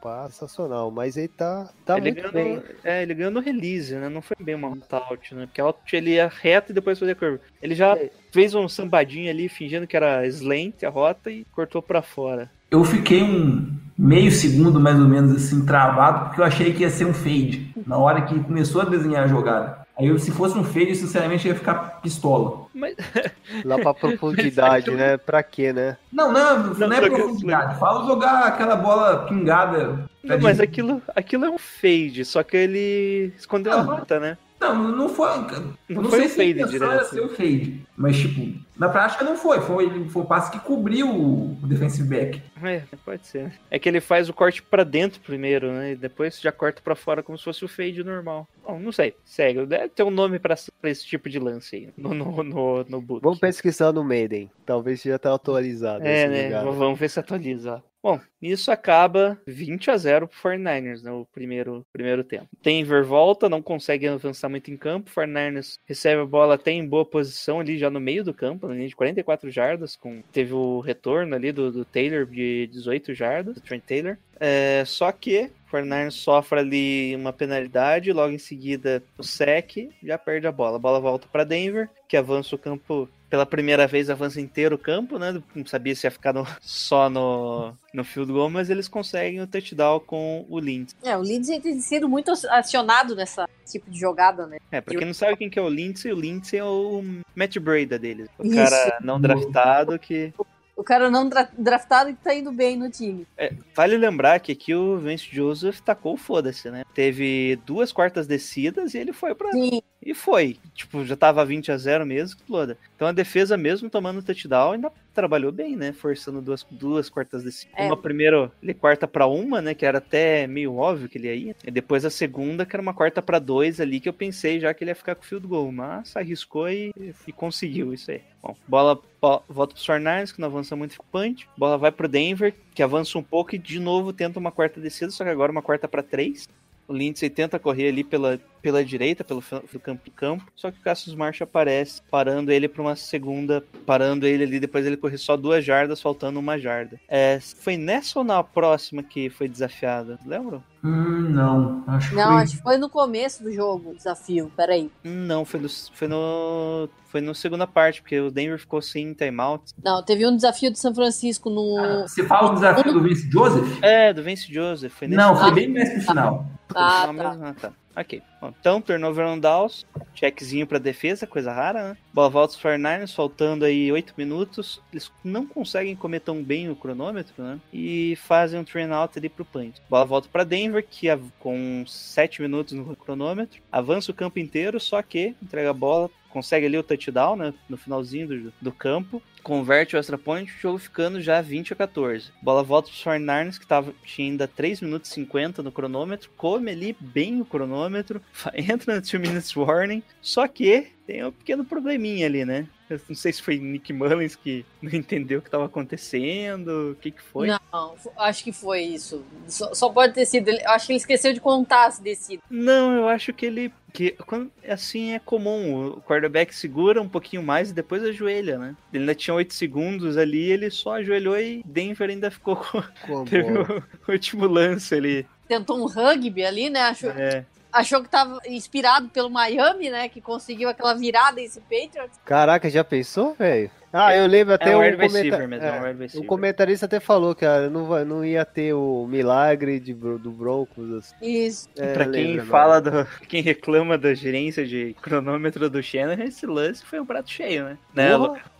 [0.00, 2.63] pá, sensacional, mas ele tá, tá ele muito ganhou bem.
[2.82, 4.08] É, ele ganhou no release, né?
[4.08, 5.46] Não foi bem uma out, né?
[5.46, 7.40] Porque a out ele ia reto e depois fazia curva.
[7.62, 7.96] Ele já
[8.32, 12.50] fez um sambadinho ali, fingindo que era slant a rota e cortou pra fora.
[12.70, 16.90] Eu fiquei um meio segundo, mais ou menos, assim, travado, porque eu achei que ia
[16.90, 17.72] ser um fade.
[17.86, 19.83] Na hora que começou a desenhar a jogada.
[19.96, 22.66] Aí, eu, se fosse um fade, eu, sinceramente, ia ficar pistola.
[22.74, 22.96] Mas
[23.64, 25.16] Lá pra profundidade, né?
[25.16, 25.96] Pra quê, né?
[26.12, 27.78] Não, não, não, Não, é que- profundidade.
[27.78, 30.04] Fala jogar aquela bola pingada.
[30.22, 33.82] Não, mas aquilo, aquilo é um fade, só que ele escondeu a Ah.
[33.82, 34.36] rota, né?
[34.72, 35.28] Não, não foi.
[35.28, 37.86] Eu Não não, foi sei se fade intenção direto, era ser um fade.
[37.96, 39.60] Mas, tipo, na prática não foi.
[39.60, 42.42] Foi, foi o passe que cobriu o defensive back.
[42.62, 43.52] É, pode ser.
[43.70, 45.92] É que ele faz o corte pra dentro primeiro, né?
[45.92, 48.48] E depois já corta pra fora como se fosse o fade normal.
[48.66, 49.14] Bom, não sei.
[49.24, 49.66] Segue.
[49.66, 53.00] Deve ter um nome pra, pra esse tipo de lance aí no, no, no, no
[53.00, 53.22] book.
[53.22, 54.50] Vamos pesquisar no Maiden.
[54.64, 56.04] Talvez já tá atualizado.
[56.04, 56.44] É, esse né?
[56.44, 56.64] lugar.
[56.64, 57.82] Vamos ver se atualiza.
[58.04, 62.46] Bom, isso acaba 20 a 0 pro 49ers no né, primeiro, primeiro tempo.
[62.62, 65.10] Denver volta, não consegue avançar muito em campo.
[65.10, 68.74] 49ers recebe a bola até em boa posição ali, já no meio do campo, na
[68.74, 69.96] linha de 44 jardas.
[69.96, 74.18] Com, teve o retorno ali do, do Taylor de 18 jardas, do Trent Taylor.
[74.40, 80.16] É, só que o 49ers sofre ali uma penalidade, logo em seguida o sec, já
[80.18, 80.76] perde a bola.
[80.76, 84.78] A bola volta para Denver, que avança o campo pela primeira vez avança inteiro o
[84.78, 85.42] campo, né?
[85.56, 89.46] Não sabia se ia ficar no- só no, no field goal, mas eles conseguem o
[89.46, 90.96] touchdown com o Lindsay.
[91.02, 94.58] É, o Lindsay tem sido muito acionado nessa tipo de jogada, né?
[94.70, 97.02] É, pra quem não sabe quem que é o Lindsay, o Lindsay é o
[97.34, 98.28] Matt Breda deles.
[98.38, 98.54] O Isso.
[98.54, 100.32] cara não draftado que...
[100.76, 103.26] O cara não dra- draftado que tá indo bem no time.
[103.38, 106.82] É, vale lembrar que aqui o Vince Joseph tacou foda-se, né?
[106.92, 109.52] Teve duas quartas descidas e ele foi pra...
[109.52, 110.58] Sim, E foi.
[110.74, 112.76] Tipo, já tava 20 a 0 mesmo, exploda.
[112.96, 115.92] Então a defesa, mesmo tomando touchdown, ainda trabalhou bem, né?
[115.92, 117.74] Forçando duas, duas quartas descidas.
[117.78, 117.86] É.
[117.86, 119.74] Uma primeiro, ele quarta pra uma, né?
[119.74, 121.56] Que era até meio óbvio que ele ia.
[121.64, 124.74] E depois a segunda, que era uma quarta pra dois ali, que eu pensei já
[124.74, 125.70] que ele ia ficar com field goal.
[125.72, 126.92] Mas arriscou e,
[127.26, 128.20] e conseguiu isso aí.
[128.42, 131.48] Bom, bola bo- volta pros 49ers, que não avança muito o punch.
[131.56, 135.10] Bola vai pro Denver, que avança um pouco e de novo tenta uma quarta descida,
[135.10, 136.48] só que agora uma quarta pra três.
[136.86, 140.82] O Lindsay tenta correr ali pela, pela direita, pelo pelo campo, campo, só que o
[140.82, 145.36] Cassius Marsh aparece, parando ele para uma segunda, parando ele ali, depois ele corre só
[145.36, 147.00] duas jardas, faltando uma jarda.
[147.08, 150.18] É, foi nessa ou na próxima que foi desafiada?
[150.26, 150.62] Lembram?
[150.82, 151.82] Hum, não.
[151.86, 152.42] Acho que Não, foi...
[152.42, 154.52] acho que foi no começo do jogo, o desafio.
[154.54, 154.90] Peraí.
[155.02, 159.72] Não, foi no, foi no, foi na segunda parte, porque o Denver ficou sem timeout.
[159.82, 161.78] Não, teve um desafio de São Francisco no.
[161.78, 163.82] Ah, Você fala o desafio do Vince Joseph?
[163.82, 164.92] É, do Vince Joseph.
[164.92, 165.52] Foi nesse Não, foi Ah.
[165.52, 166.46] bem mais pro final.
[166.74, 167.38] Ah, tá.
[167.42, 167.72] Ah, tá.
[167.96, 168.20] Ok.
[168.40, 171.96] Bom, então, turnover on downs, checkzinho pra defesa, coisa rara, né?
[172.12, 174.82] Bola volta os 49ers, faltando aí 8 minutos.
[174.92, 177.60] Eles não conseguem comer tão bem o cronômetro, né?
[177.72, 179.76] E fazem um train out ali pro punt.
[179.88, 181.06] Bola volta pra Denver, que
[181.38, 186.66] com 7 minutos no cronômetro, avança o campo inteiro, só que entrega a bola, consegue
[186.66, 187.54] ali o touchdown, né?
[187.68, 189.22] No finalzinho do, do campo.
[189.40, 192.32] Converte o extra point, o jogo ficando já 20 a 14.
[192.42, 196.30] Bola volta pros 49ers, que tava, tinha ainda 3 minutos e 50 no cronômetro.
[196.36, 198.20] Come ali bem o cronômetro.
[198.52, 200.02] Entra no 2 minutes warning.
[200.20, 202.66] Só que tem um pequeno probleminha ali, né?
[202.88, 206.92] Eu não sei se foi Nick Mullins que não entendeu o que tava acontecendo.
[206.92, 207.48] O que que foi?
[207.48, 209.24] Não, acho que foi isso.
[209.48, 210.50] Só, só pode ter sido.
[210.50, 212.44] Eu acho que ele esqueceu de contar as descidas.
[212.50, 213.72] Não, eu acho que ele.
[213.92, 215.88] Que quando, assim é comum.
[215.88, 218.76] O quarterback segura um pouquinho mais e depois ajoelha, né?
[218.92, 222.82] Ele ainda tinha 8 segundos ali, ele só ajoelhou e Denver ainda ficou com.
[223.06, 223.86] Com Teve bola.
[224.08, 225.26] o último lance ali.
[225.46, 226.80] Tentou um rugby ali, né?
[226.80, 227.44] Achou, É.
[227.74, 230.08] achou que tava inspirado pelo Miami, né?
[230.08, 232.18] Que conseguiu aquela virada esse Patriots.
[232.24, 233.70] Caraca, já pensou, velho?
[233.92, 236.86] Ah, eu lembro até É um um wide comenta- receiver mesmo, é um é, comentarista
[236.86, 240.90] até falou, cara, não, vai, não ia ter o milagre de, do Broncos.
[240.92, 241.14] Assim.
[241.22, 241.68] Isso.
[241.78, 243.06] É, Pra quem lembra, fala do.
[243.28, 247.78] Quem reclama da gerência de cronômetro do Shannon, esse lance foi um prato cheio, né?
[247.94, 248.10] né?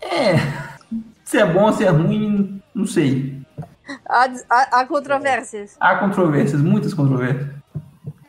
[0.03, 0.35] É.
[1.25, 3.43] Se é bom, se é ruim, não sei.
[4.09, 5.77] Há, há, há controvérsias.
[5.81, 7.64] Há controvérsias, muitas controvérsias.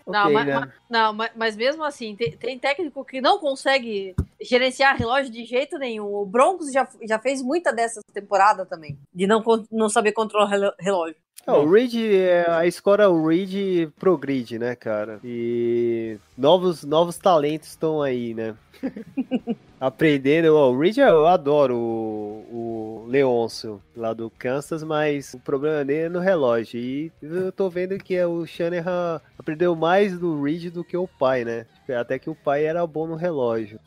[0.07, 0.59] Não, Ok, mas, né?
[0.59, 5.43] mas- não mas, mas mesmo assim, tem, tem técnico que não consegue gerenciar relógio de
[5.45, 6.13] jeito nenhum.
[6.13, 11.15] O Broncos já, já fez muita dessas temporada também, de não, não saber controlar relógio.
[11.47, 15.19] É, o Reed, é, a escola Reed progride, né, cara?
[15.23, 18.55] E novos, novos talentos estão aí, né?
[19.79, 20.55] Aprendendo.
[20.55, 26.05] Ó, o Reed eu adoro o, o Leôncio lá do Kansas, mas o problema dele
[26.05, 26.79] é no relógio.
[26.79, 31.07] E eu tô vendo que é o Shanahan aprendeu mais do Reed do que o
[31.07, 31.67] pai, né?
[31.89, 33.79] Até que o pai era bom no relógio.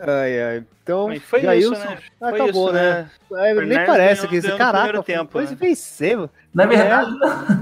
[0.00, 0.64] Ai, ai.
[0.82, 1.98] Então, Mas foi Jailson, isso, né?
[2.18, 3.10] Foi acabou, isso, né?
[3.32, 5.56] É, nem parece que esse no caraca, primeiro tempo, depois né?
[5.60, 7.10] vencemos Na verdade,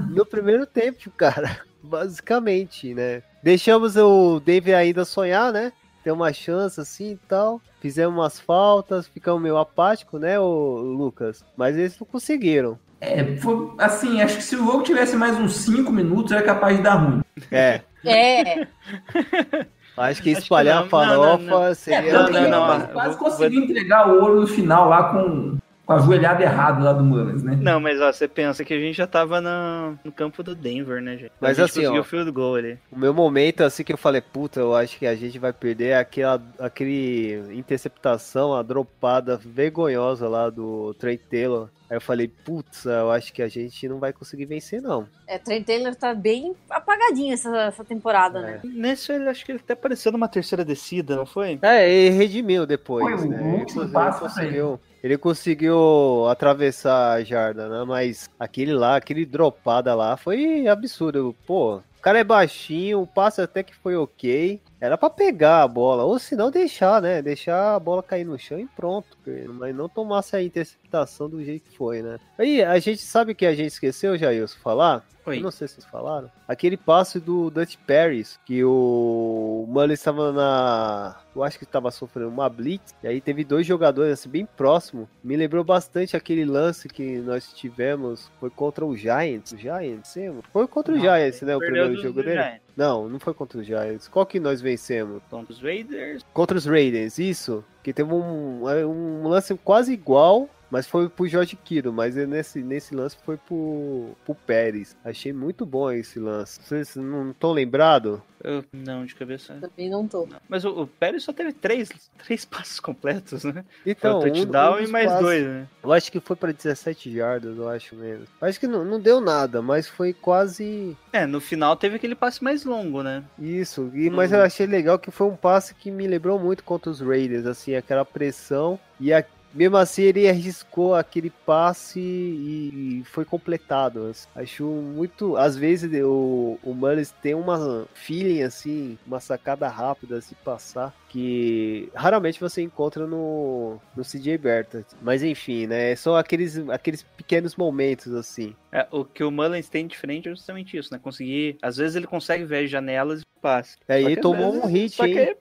[0.09, 1.59] no primeiro tempo, cara.
[1.83, 3.21] Basicamente, né?
[3.43, 5.71] Deixamos o David ainda sonhar, né?
[6.03, 7.61] Ter uma chance assim e tal.
[7.81, 11.43] Fizemos umas faltas, ficamos meio apáticos, né, o Lucas?
[11.55, 12.77] Mas eles não conseguiram.
[13.01, 16.75] é, foi, assim, acho que se o jogo tivesse mais uns 5 minutos, era capaz
[16.77, 17.21] de dar ruim.
[17.51, 17.81] É.
[18.05, 18.67] É,
[19.99, 21.75] Acho que Acho que espalhar não, a farofa não, não, não.
[21.75, 22.13] seria.
[22.13, 25.57] não, não, não, quase conseguiu entregar o ouro no final lá com,
[25.89, 27.57] com a joelhada errada lá do Mullins, né?
[27.59, 31.01] Não, mas ó, você pensa que a gente já tava no, no campo do Denver,
[31.01, 31.31] né, gente?
[31.41, 32.03] Mas a gente assim, conseguiu ó.
[32.03, 32.77] o field goal ali.
[32.91, 35.95] O meu momento, assim, que eu falei, puta, eu acho que a gente vai perder
[35.95, 41.69] aquela aquele interceptação, a dropada vergonhosa lá do Trey Taylor.
[41.89, 45.07] Aí eu falei, putz, eu acho que a gente não vai conseguir vencer, não.
[45.25, 48.59] é, Trent Taylor tá bem apagadinho essa, essa temporada, né?
[48.63, 51.57] Nesse, ele acho que ele até apareceu numa terceira descida, não foi?
[51.63, 53.39] É, ele redimiu depois, Foi né?
[53.41, 57.83] Ele, último cons- passo, ele conseguiu, ele conseguiu atravessar a jarda, né?
[57.85, 61.35] Mas aquele lá, aquele dropada lá foi absurdo.
[61.45, 64.61] Pô, o cara é baixinho, o passe até que foi ok.
[64.81, 67.21] Era pra pegar a bola, ou se não deixar, né?
[67.21, 69.17] Deixar a bola cair no chão e pronto.
[69.55, 72.17] Mas não tomasse a interceptação do jeito que foi, né?
[72.37, 75.05] Aí, a gente sabe que a gente esqueceu, Jailson, falar?
[75.25, 75.37] Oi.
[75.37, 76.31] Eu não sei se vocês falaram.
[76.47, 81.17] Aquele passe do Dutch Paris, que o Mullins estava na.
[81.35, 82.95] Eu acho que estava sofrendo uma blitz.
[83.03, 85.07] E aí teve dois jogadores assim, bem próximo.
[85.23, 88.31] Me lembrou bastante aquele lance que nós tivemos.
[88.39, 89.51] Foi contra o Giants.
[89.51, 90.39] O Giants, sim?
[90.51, 91.55] Foi contra o Giants, né?
[91.55, 92.41] O primeiro jogo dele.
[92.41, 92.61] Giants.
[92.79, 94.07] Não, não foi contra os Giants.
[94.07, 95.21] Qual que nós vencemos?
[95.29, 96.25] Contra os Raiders.
[96.33, 97.61] Contra os Raiders, isso.
[97.83, 101.91] Que teve um, um lance quase igual, mas foi pro Jorge Kiro.
[101.93, 104.95] Mas nesse, nesse lance foi pro, pro Pérez.
[105.03, 106.59] Achei muito bom esse lance.
[106.63, 108.19] Vocês não estão lembrados?
[108.41, 109.57] Eu, não, de cabeça.
[109.59, 110.25] Também não tô.
[110.25, 110.37] Não.
[110.47, 111.89] Mas o, o Pérez só teve três,
[112.25, 113.65] três passos completos, né?
[113.85, 115.67] Então, foi o touchdown um e dos mais passes- dois, né?
[115.83, 118.25] Eu acho que foi para 17 jardas, eu acho mesmo.
[118.39, 122.41] Acho que não, não deu nada, mas foi quase É, no final teve aquele passe
[122.41, 123.23] mais longo, né?
[123.37, 123.91] isso.
[123.93, 124.37] E, mas Uhum.
[124.37, 127.75] eu achei legal que foi um passe que me lembrou muito contra os Raiders, assim,
[127.75, 134.11] aquela pressão e a- mesmo assim ele arriscou aquele passe e, foi completado.
[134.35, 135.35] Acho muito.
[135.37, 141.89] Às vezes o, o Mullins tem uma feeling assim, uma sacada rápida se passar, que
[141.93, 144.85] raramente você encontra no, no CJ Berta.
[145.01, 145.95] Mas enfim, né?
[145.95, 148.55] São aqueles, aqueles pequenos momentos assim.
[148.71, 150.99] É, o que o Mullins tem diferente é justamente isso, né?
[151.01, 151.57] Conseguir.
[151.61, 153.77] Às vezes ele consegue ver as janelas e passe.
[153.87, 155.13] Aí ele que, tomou vezes, um hit, Só hein?
[155.13, 155.37] que é,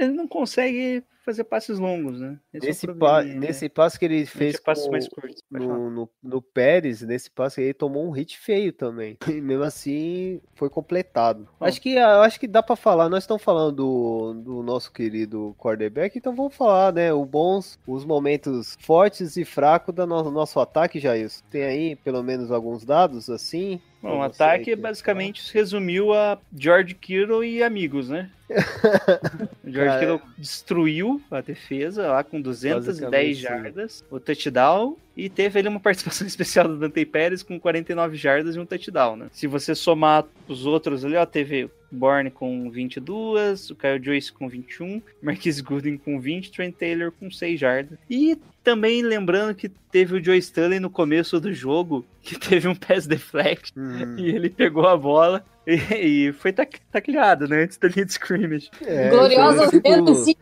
[0.00, 2.38] ele não consegue fazer passes longos, né?
[2.52, 3.46] Esse é Nesse, pa probleminha, né?
[3.46, 5.42] nesse passe que ele fez com- mais curtos.
[5.50, 9.16] no, no, no Pérez, nesse passe aí, ele tomou um hit feio também.
[9.30, 11.48] E mesmo assim, foi completado.
[11.58, 11.66] Bom.
[11.66, 13.08] Acho que, eu acho que dá pra falar.
[13.08, 17.12] Nós estamos falando do, do nosso querido quarterback, então vamos falar, né?
[17.12, 21.30] Os bons, os momentos fortes e fracos do no, nosso ataque, Jair.
[21.50, 23.80] Tem aí pelo menos alguns dados assim?
[24.02, 28.30] Bom, o ataque que- basicamente se resumiu a George Kittle e amigos, né?
[28.50, 28.52] o
[29.70, 33.42] George Cara, Kittle destruiu a defesa lá com 210 Basicamente, sim.
[33.42, 38.56] jardas, o touchdown, e teve ali uma participação especial do Dante Pérez com 49 jardas
[38.56, 39.26] e um touchdown, né?
[39.32, 44.48] Se você somar os outros ali, ó, teve Bourne com 22, o Kyle Joyce com
[44.48, 47.98] 21, Marquis Gooding com 20, Trent Taylor com 6 jardas.
[48.08, 52.74] E também lembrando que teve o Joe Stanley no começo do jogo, que teve um
[52.74, 57.62] pass deflect, Hum, e ele pegou a bola e, e foi tac, tacleado, né?
[57.64, 58.70] Antes da linha de scrimmage.
[58.84, 60.40] é, Gloriosa foi tipo- menos 5.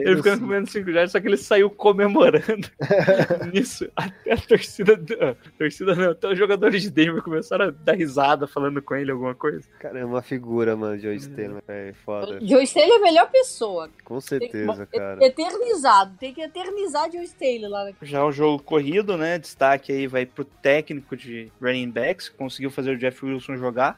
[0.00, 0.40] Ele ficou assim.
[0.40, 2.68] comendo 5 jardas, só que ele saiu comemorando.
[3.52, 4.94] Nisso, até a torcida.
[5.20, 9.10] A torcida não, até os jogadores de Denver começaram a dar risada falando com ele
[9.12, 9.62] alguma coisa.
[9.78, 10.98] Cara, é uma figura, mano.
[10.98, 11.58] Joe Staley.
[11.68, 12.38] É foda.
[12.44, 13.88] Joe Staley é a melhor pessoa.
[14.04, 15.24] Com certeza, Tem- cara.
[15.24, 16.16] Eternizado.
[16.18, 17.90] Tem que eternizar Joe Staley lá.
[18.02, 19.38] Já o jogo corrido, né?
[19.38, 23.97] Destaque aí vai pro técnico de running backs, que conseguiu fazer o Jeff Wilson jogar.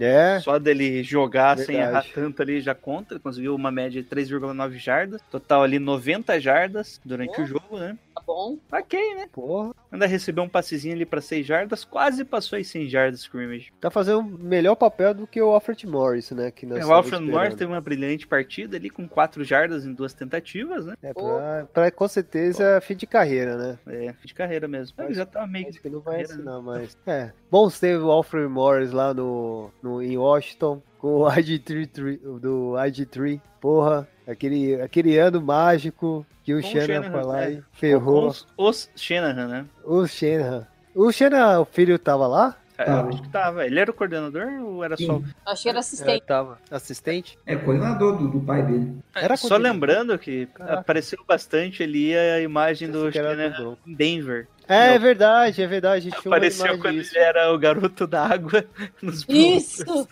[0.00, 2.08] É, Só dele jogar sem Verdade.
[2.08, 3.14] errar tanto ali já conta.
[3.14, 5.20] Ele conseguiu uma média de 3,9 jardas.
[5.30, 7.96] Total ali 90 jardas durante o jogo, né?
[8.14, 8.58] Tá bom?
[8.72, 9.28] Ok, né?
[9.32, 9.74] porra.
[9.90, 11.84] Ainda recebeu um passezinho ali pra 6 jardas.
[11.84, 13.72] Quase passou aí 100 jardas scrimmage.
[13.80, 16.50] Tá fazendo um melhor papel do que o Alfred Morris, né?
[16.50, 19.92] Que nós É, o Alfred Morris teve uma brilhante partida ali com 4 jardas em
[19.92, 20.94] duas tentativas, né?
[21.02, 23.78] É, pra, pra, com certeza, fim de carreira, né?
[23.86, 24.94] É, fim de carreira mesmo.
[25.02, 25.68] Ele já tá meio.
[25.68, 26.60] Acho que não vai carreira, né?
[26.60, 26.98] mais.
[27.06, 27.32] É.
[27.50, 33.40] Bom, teve o Alfred Morris lá no, no, em Washington, com o IG3, do IG3.
[33.60, 37.50] Porra, aquele, aquele ano mágico que o Com o Shanahan Shanahan, foi lá é.
[37.52, 39.64] e ferrou Os, os Shanahan, né?
[39.84, 40.66] o Shanahan.
[40.94, 42.56] O Shanahan, o filho tava lá?
[42.76, 43.02] É, Tá.
[43.08, 43.66] Acho que tava.
[43.66, 45.20] Ele era o coordenador ou era só.
[45.44, 46.22] Acho que era É, assistente.
[46.24, 46.58] tava.
[46.70, 47.36] Assistente?
[47.44, 48.96] É coordenador do, do pai dele.
[49.16, 50.78] Era Só lembrando que Caraca.
[50.80, 54.46] apareceu bastante ali a imagem do Shanahan em Denver.
[54.68, 55.96] É, é verdade, é verdade.
[55.96, 57.16] A gente tinha Apareceu quando disso.
[57.16, 58.64] ele era o garoto da água
[59.02, 59.26] nos Broncos.
[59.28, 60.08] Isso!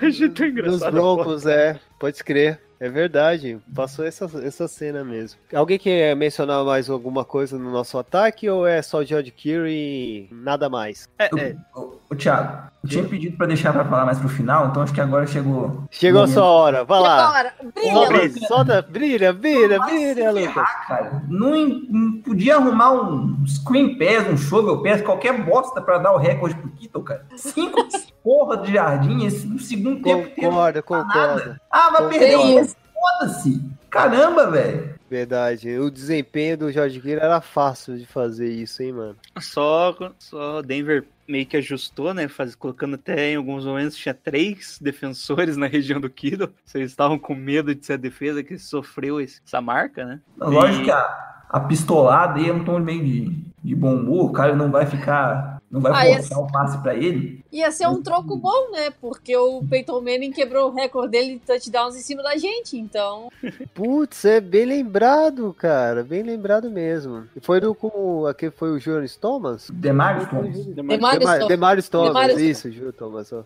[0.00, 0.92] Achei tão Nos engraçado.
[0.92, 1.78] Broncos, é.
[1.98, 2.60] Pode crer.
[2.80, 3.58] É verdade.
[3.74, 5.40] Passou essa, essa cena mesmo.
[5.52, 10.28] Alguém quer mencionar mais alguma coisa no nosso ataque ou é só George Curry e
[10.32, 11.08] nada mais?
[11.18, 11.56] É, é.
[11.74, 14.92] Ô, ô, Thiago, eu tinha pedido pra deixar pra falar mais pro final, então acho
[14.94, 15.84] que agora chegou.
[15.90, 16.84] Chegou a sua hora.
[16.84, 17.28] Vai lá.
[17.28, 17.52] agora?
[17.74, 18.48] Brilha, Solta, Lucas.
[18.48, 20.68] solta, brilha, brilha, brilha, Lucas.
[20.86, 21.22] cara.
[21.28, 26.16] Não, não podia arrumar um screen pass, um shovel pass, qualquer bosta pra dar o
[26.16, 27.26] recorde pro Kittle, cara.
[27.36, 27.86] Cinco
[28.22, 30.50] porra de jardim esse no segundo tempo inteiro.
[30.50, 31.56] Concordo, concordo.
[31.70, 32.18] Ah, vai Concordo.
[32.18, 32.76] perder isso.
[32.92, 33.62] Foda-se.
[33.90, 34.94] Caramba, velho.
[35.08, 35.78] Verdade.
[35.78, 39.16] O desempenho do George Curry era fácil de fazer isso, hein, mano.
[39.40, 42.28] Só, só Denver meio que ajustou, né?
[42.28, 46.52] Faz, colocando até em alguns momentos tinha três defensores na região do Kido.
[46.64, 50.20] Vocês estavam com medo de ser a defesa que sofreu esse- essa marca, né?
[50.38, 54.26] Lógico E- que a, a pistolada aí é um tom meio de, de bom humor.
[54.26, 55.57] O cara não vai ficar.
[55.70, 57.44] Não vai Ah, forçar o passe pra ele.
[57.52, 58.90] Ia ser um troco bom, né?
[59.00, 63.28] Porque o Peyton Manning quebrou o recorde dele de touchdowns em cima da gente, então.
[63.74, 66.02] Putz, é bem lembrado, cara.
[66.02, 67.24] Bem lembrado mesmo.
[67.42, 69.68] Foi do com aquele foi o Jonas Thomas?
[69.70, 70.64] Demarius Thomas.
[70.66, 71.88] Demarius Demar- Thomas.
[71.88, 73.44] Thomas, isso, Júlio Thomas, ó.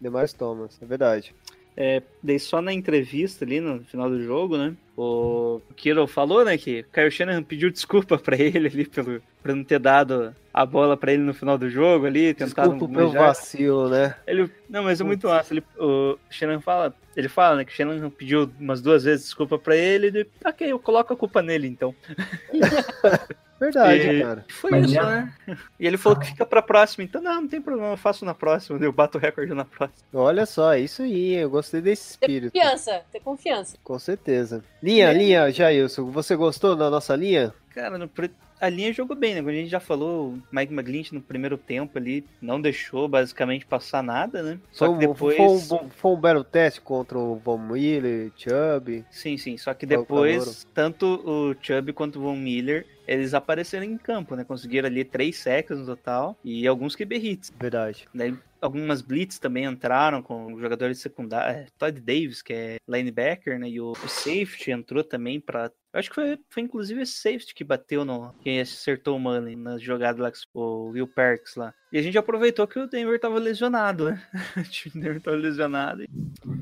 [0.00, 1.34] Demarius Thomas, é verdade.
[1.76, 4.74] É, daí só na entrevista ali no final do jogo, né?
[4.96, 9.54] O Kiro falou, né, que o Kyle Shanahan pediu desculpa pra ele ali pelo, por
[9.54, 13.10] não ter dado a bola pra ele no final do jogo ali, tentado Desculpa pelo
[13.10, 14.14] vacilo, né?
[14.24, 15.52] Ele, não, mas é muito massa.
[15.52, 19.58] Ele, o Shannon fala, ele fala, né, que o Shannon pediu umas duas vezes desculpa
[19.58, 21.92] pra ele, e ele, ok, eu coloco a culpa nele então.
[23.60, 24.44] Verdade, E- cara.
[24.48, 25.34] Foi Mas isso, é- né?
[25.78, 28.34] E ele falou que fica pra próxima, então não, não tem problema, eu faço na
[28.34, 29.98] próxima, eu bato o recorde na próxima.
[30.12, 32.52] Olha só, é isso aí, eu gostei desse Ter espírito.
[32.52, 33.76] confiança, ter confiança.
[33.84, 34.62] Com certeza.
[34.82, 37.54] Linha, linha, Jailson, você gostou da nossa linha?
[37.74, 38.30] Cara, no, pre-
[38.64, 39.40] a linha jogou bem, né?
[39.40, 43.66] Como a gente já falou, o Mike McGlinch no primeiro tempo ali não deixou basicamente
[43.66, 44.58] passar nada, né?
[44.72, 45.36] Só Foi que depois.
[45.36, 49.04] foi, um, foi um belo teste contra o Von Miller, Chubb.
[49.10, 49.58] Sim, sim.
[49.58, 54.44] Só que depois, tanto o Chubb quanto o Von Miller, eles apareceram em campo, né?
[54.44, 57.52] Conseguiram ali três sacks no total e alguns QB hits.
[57.58, 58.08] Verdade.
[58.14, 58.34] Daí
[58.64, 61.70] algumas blitz também entraram com jogadores secundários.
[61.78, 63.68] Todd Davis, que é linebacker, né?
[63.68, 65.70] E o, o safety entrou também pra.
[65.94, 68.34] Eu acho que foi, foi inclusive esse safety que bateu no.
[68.42, 71.72] que acertou o Money na jogada lá, com o Will Parks lá.
[71.92, 74.20] E a gente aproveitou que o Denver tava lesionado, né?
[74.58, 76.02] o time Denver tava lesionado.
[76.02, 76.08] e-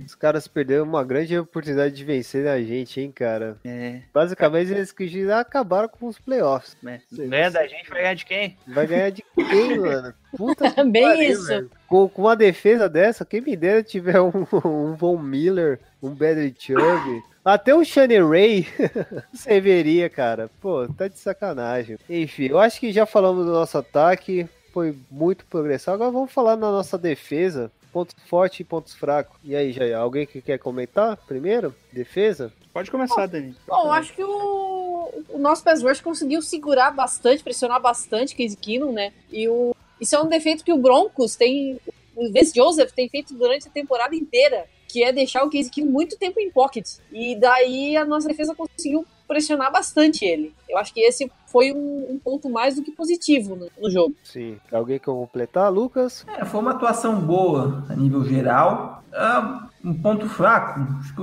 [0.05, 3.57] Os caras perderam uma grande oportunidade de vencer a gente, hein, cara.
[3.65, 6.77] É, Basicamente, eles que já acabaram com os playoffs.
[6.83, 7.01] né?
[7.09, 8.57] Sim, Ganha da gente, vai ganhar de quem?
[8.69, 10.15] Vai ganhar de quem, mano?
[10.37, 11.47] Puta que Bem pariu, isso.
[11.47, 11.71] velho.
[11.87, 14.31] Com, com uma defesa dessa, quem me dera tiver um,
[14.67, 18.67] um Von Miller, um Bradley Chubb, até o Shane Ray
[19.33, 20.51] serviria, cara.
[20.61, 21.99] Pô, tá de sacanagem.
[22.09, 25.95] Enfim, eu acho que já falamos do nosso ataque, foi muito progressão.
[25.95, 27.71] Agora vamos falar na nossa defesa.
[27.93, 29.37] Pontos fortes e pontos fracos.
[29.45, 31.75] E aí, Jair, alguém que quer comentar primeiro?
[31.93, 32.51] Defesa?
[32.73, 33.55] Pode começar, Dani.
[33.67, 38.57] Bom, eu acho que o, o nosso pass rush conseguiu segurar bastante, pressionar bastante Case
[38.57, 39.13] Keenum, né?
[39.31, 41.79] E o, isso é um defeito que o Broncos tem,
[42.17, 46.19] o Vince Joseph tem feito durante a temporada inteira, que é deixar o Case muito
[46.19, 46.87] tempo em pocket.
[47.11, 50.53] E daí a nossa defesa conseguiu pressionar bastante ele.
[50.69, 54.15] Eu acho que esse foi um, um ponto mais do que positivo né, no jogo.
[54.23, 54.59] Sim.
[54.71, 56.27] Alguém quer completar, Lucas?
[56.29, 59.03] É, foi uma atuação boa a nível geral.
[59.15, 61.23] Ah, um ponto fraco, acho que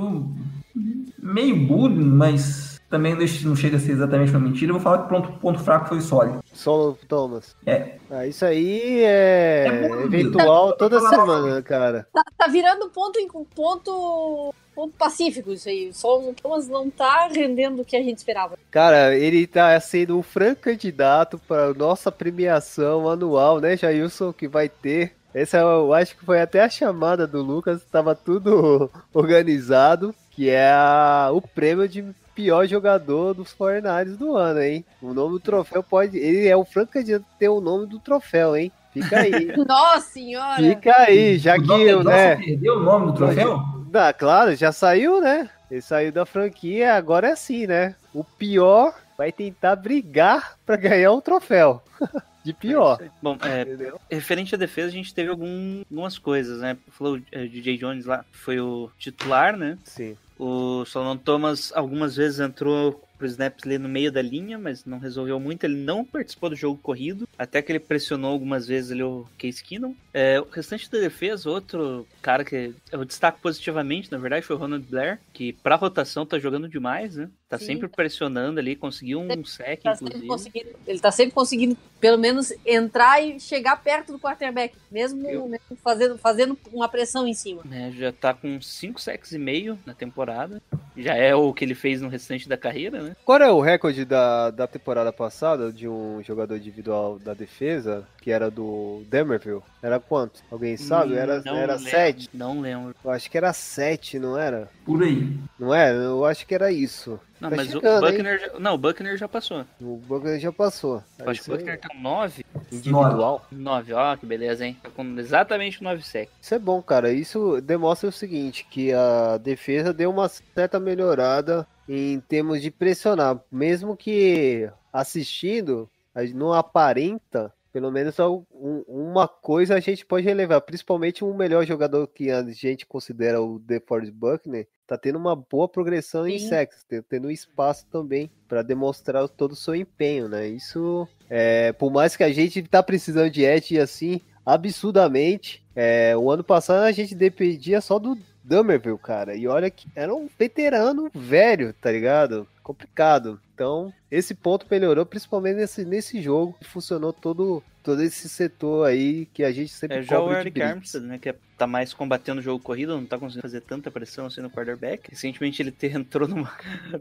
[1.20, 4.72] meio bullying, mas também não chega a ser exatamente uma mentira.
[4.72, 6.44] Eu vou falar que o ponto, ponto fraco foi sólido.
[6.54, 7.56] Solo Thomas.
[7.66, 7.96] É.
[8.10, 12.08] Ah, isso aí é, É eventual toda Falar- semana, cara.
[12.14, 15.94] Tá, tá virando ponto em ponto, ponto pacífico isso aí.
[15.94, 18.58] Só o Thomas não tá rendendo o que a gente esperava.
[18.72, 24.68] Cara, ele tá sendo um franco candidato para nossa premiação anual, né, Jailson, que vai
[24.68, 25.14] ter.
[25.32, 30.72] Essa eu acho que foi até a chamada do Lucas, tava tudo organizado, que é
[30.72, 32.04] a- o prêmio de
[32.40, 34.86] pior jogador dos 49ers do ano, hein?
[35.02, 36.18] O nome do troféu pode.
[36.18, 38.72] Ele é o franco candidato ter o nome do troféu, hein?
[38.94, 39.54] Fica aí.
[39.68, 40.56] Nossa senhora!
[40.56, 42.36] Fica aí, já o que eu, né?
[42.36, 43.60] Dawson perdeu o nome do troféu?
[43.94, 45.50] Ah, claro, já saiu, né?
[45.70, 47.96] Ele saiu da franquia, agora é assim, né?
[48.14, 51.84] O pior vai tentar brigar pra ganhar um troféu.
[52.42, 53.00] De pior.
[53.22, 56.78] Bom, é, referente à defesa, a gente teve algum- algumas coisas, né?
[56.88, 59.78] Falou é, o DJ Jones lá, foi o titular, né?
[59.84, 60.16] Sim.
[60.40, 64.98] O Solomon Thomas algumas vezes entrou pro snaps ali no meio da linha, mas não
[64.98, 65.66] resolveu muito.
[65.66, 69.62] Ele não participou do jogo corrido, até que ele pressionou algumas vezes ali o Case
[69.62, 69.94] Keenum.
[70.14, 74.60] É, o restante da defesa, outro cara que eu destaco positivamente, na verdade, foi o
[74.60, 77.30] Ronald Blair, que pra rotação tá jogando demais, né?
[77.50, 77.66] Tá Sim.
[77.66, 80.66] sempre pressionando ali, conseguiu um sec, Tá inclusive.
[80.88, 85.76] ele tá sempre conseguindo, pelo menos, entrar e chegar perto do quarterback, mesmo, Eu- mesmo
[85.84, 87.64] fazendo, fazendo uma pressão em cima.
[87.66, 90.62] né, já tá com 5 sacks e meio na temporada.
[90.96, 93.09] Já é o que ele fez no restante da carreira, né?
[93.26, 98.32] Qual é o recorde da, da temporada passada de um jogador individual da defesa, que
[98.32, 99.62] era do Demerville?
[99.82, 100.42] Era quanto?
[100.52, 101.16] Alguém sabe?
[101.16, 102.30] Era, Não era lembro, 7?
[102.34, 102.96] Não lembro.
[103.04, 104.70] Eu acho que era 7, não era?
[104.86, 105.38] Por aí.
[105.58, 105.96] Não era?
[105.96, 107.20] Eu acho que era isso.
[107.40, 108.12] Não, Tá mas chegando, o hein?
[108.18, 109.66] Buckner já, não, o Buckner já passou.
[109.80, 111.02] O Buckner já passou.
[111.18, 111.60] Eu É acho que o aí.
[111.60, 112.46] Buckner tá 9.
[112.70, 113.46] Individual.
[113.50, 114.78] 9, ó, que beleza, hein?
[114.84, 116.34] Tá com exatamente 9 sacks.
[116.42, 117.12] Isso é bom, cara.
[117.14, 123.44] Isso demonstra o seguinte, que a defesa deu uma certa melhorada em termos de pressionar.
[123.52, 128.46] Mesmo que assistindo, a gente não aparenta, pelo menos um-
[128.88, 130.62] uma coisa a gente pode relevar.
[130.62, 135.68] Principalmente um melhor jogador que a gente considera o DeForest Buckner, tá tendo uma boa
[135.68, 136.50] progressão em Sim.
[136.50, 140.48] sexos, tendo espaço também para demonstrar todo o seu empenho, né?
[140.48, 146.30] Isso, é, por mais que a gente tá precisando de edge assim, absurdamente, é, o
[146.32, 148.18] ano passado a gente dependia só do
[148.50, 149.36] Dummerville, cara.
[149.36, 152.48] E olha que era um veterano velho, tá ligado?
[152.64, 153.40] Complicado.
[153.60, 159.26] Então, esse ponto melhorou, principalmente nesse, nesse jogo, que funcionou todo, todo esse setor aí
[159.34, 160.62] que a gente sempre É, já o Eric.
[160.62, 163.92] Armstead, né, que é- tá mais combatendo o jogo corrido, não tá conseguindo fazer tanta
[163.92, 165.10] pressão assim no quarterback.
[165.10, 166.50] Recentemente ele entrou numa,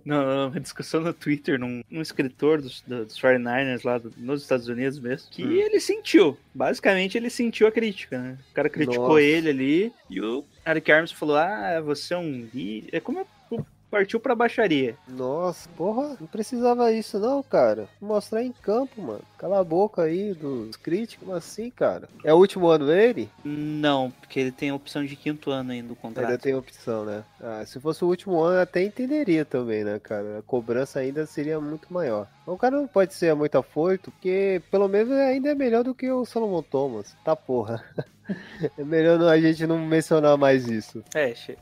[0.04, 4.98] numa discussão no Twitter, num, num escritor dos, dos 49ers lá do- nos Estados Unidos
[4.98, 5.52] mesmo, que Hum.
[5.52, 6.36] ele sentiu.
[6.52, 8.36] Basicamente ele sentiu a crítica, né?
[8.50, 9.22] O cara criticou Nossa.
[9.22, 12.88] ele ali e o Eric Armstead falou, ah, você é um líder.
[12.96, 13.26] É como eu
[13.90, 14.96] partiu pra baixaria.
[15.08, 17.88] Nossa, porra, não precisava isso não, cara.
[18.00, 19.22] Mostrar em campo, mano.
[19.38, 22.08] Cala a boca aí dos críticos, assim, cara?
[22.24, 23.28] É o último ano dele?
[23.44, 26.26] Não, porque ele tem a opção de quinto ano ainda do contrato.
[26.26, 27.22] Ainda tem opção, né?
[27.40, 30.38] Ah, se fosse o último ano, até entenderia também, né, cara?
[30.38, 32.26] A cobrança ainda seria muito maior.
[32.46, 36.10] O cara não pode ser muito afoito, porque pelo menos ainda é melhor do que
[36.10, 37.14] o Solomon Thomas.
[37.24, 37.82] Tá porra.
[38.76, 41.02] É melhor a gente não mencionar mais isso.
[41.14, 41.56] É, che-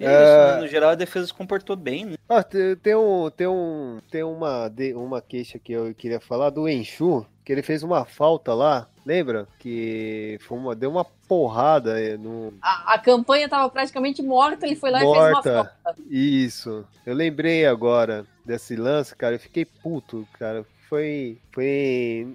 [0.00, 0.22] E é É.
[0.24, 0.60] isso, né?
[0.62, 2.16] no geral a defesa se comportou bem, né?
[2.28, 6.50] Ah, tem, tem um, tem um, tem uma, de- uma queixa que eu queria falar
[6.50, 9.46] do Enxu, que ele fez uma falta lá, lembra?
[9.58, 14.76] Que foi uma, deu uma porrada eh, no, A, a campanha tava praticamente morta, ele
[14.76, 15.72] foi lá e fez uma Morta.
[15.84, 16.00] falta.
[16.08, 16.84] Isso.
[17.04, 19.34] Eu lembrei agora desse lance, cara.
[19.36, 20.64] Eu fiquei puto, cara.
[20.92, 21.38] Foi.
[21.52, 22.26] Foi.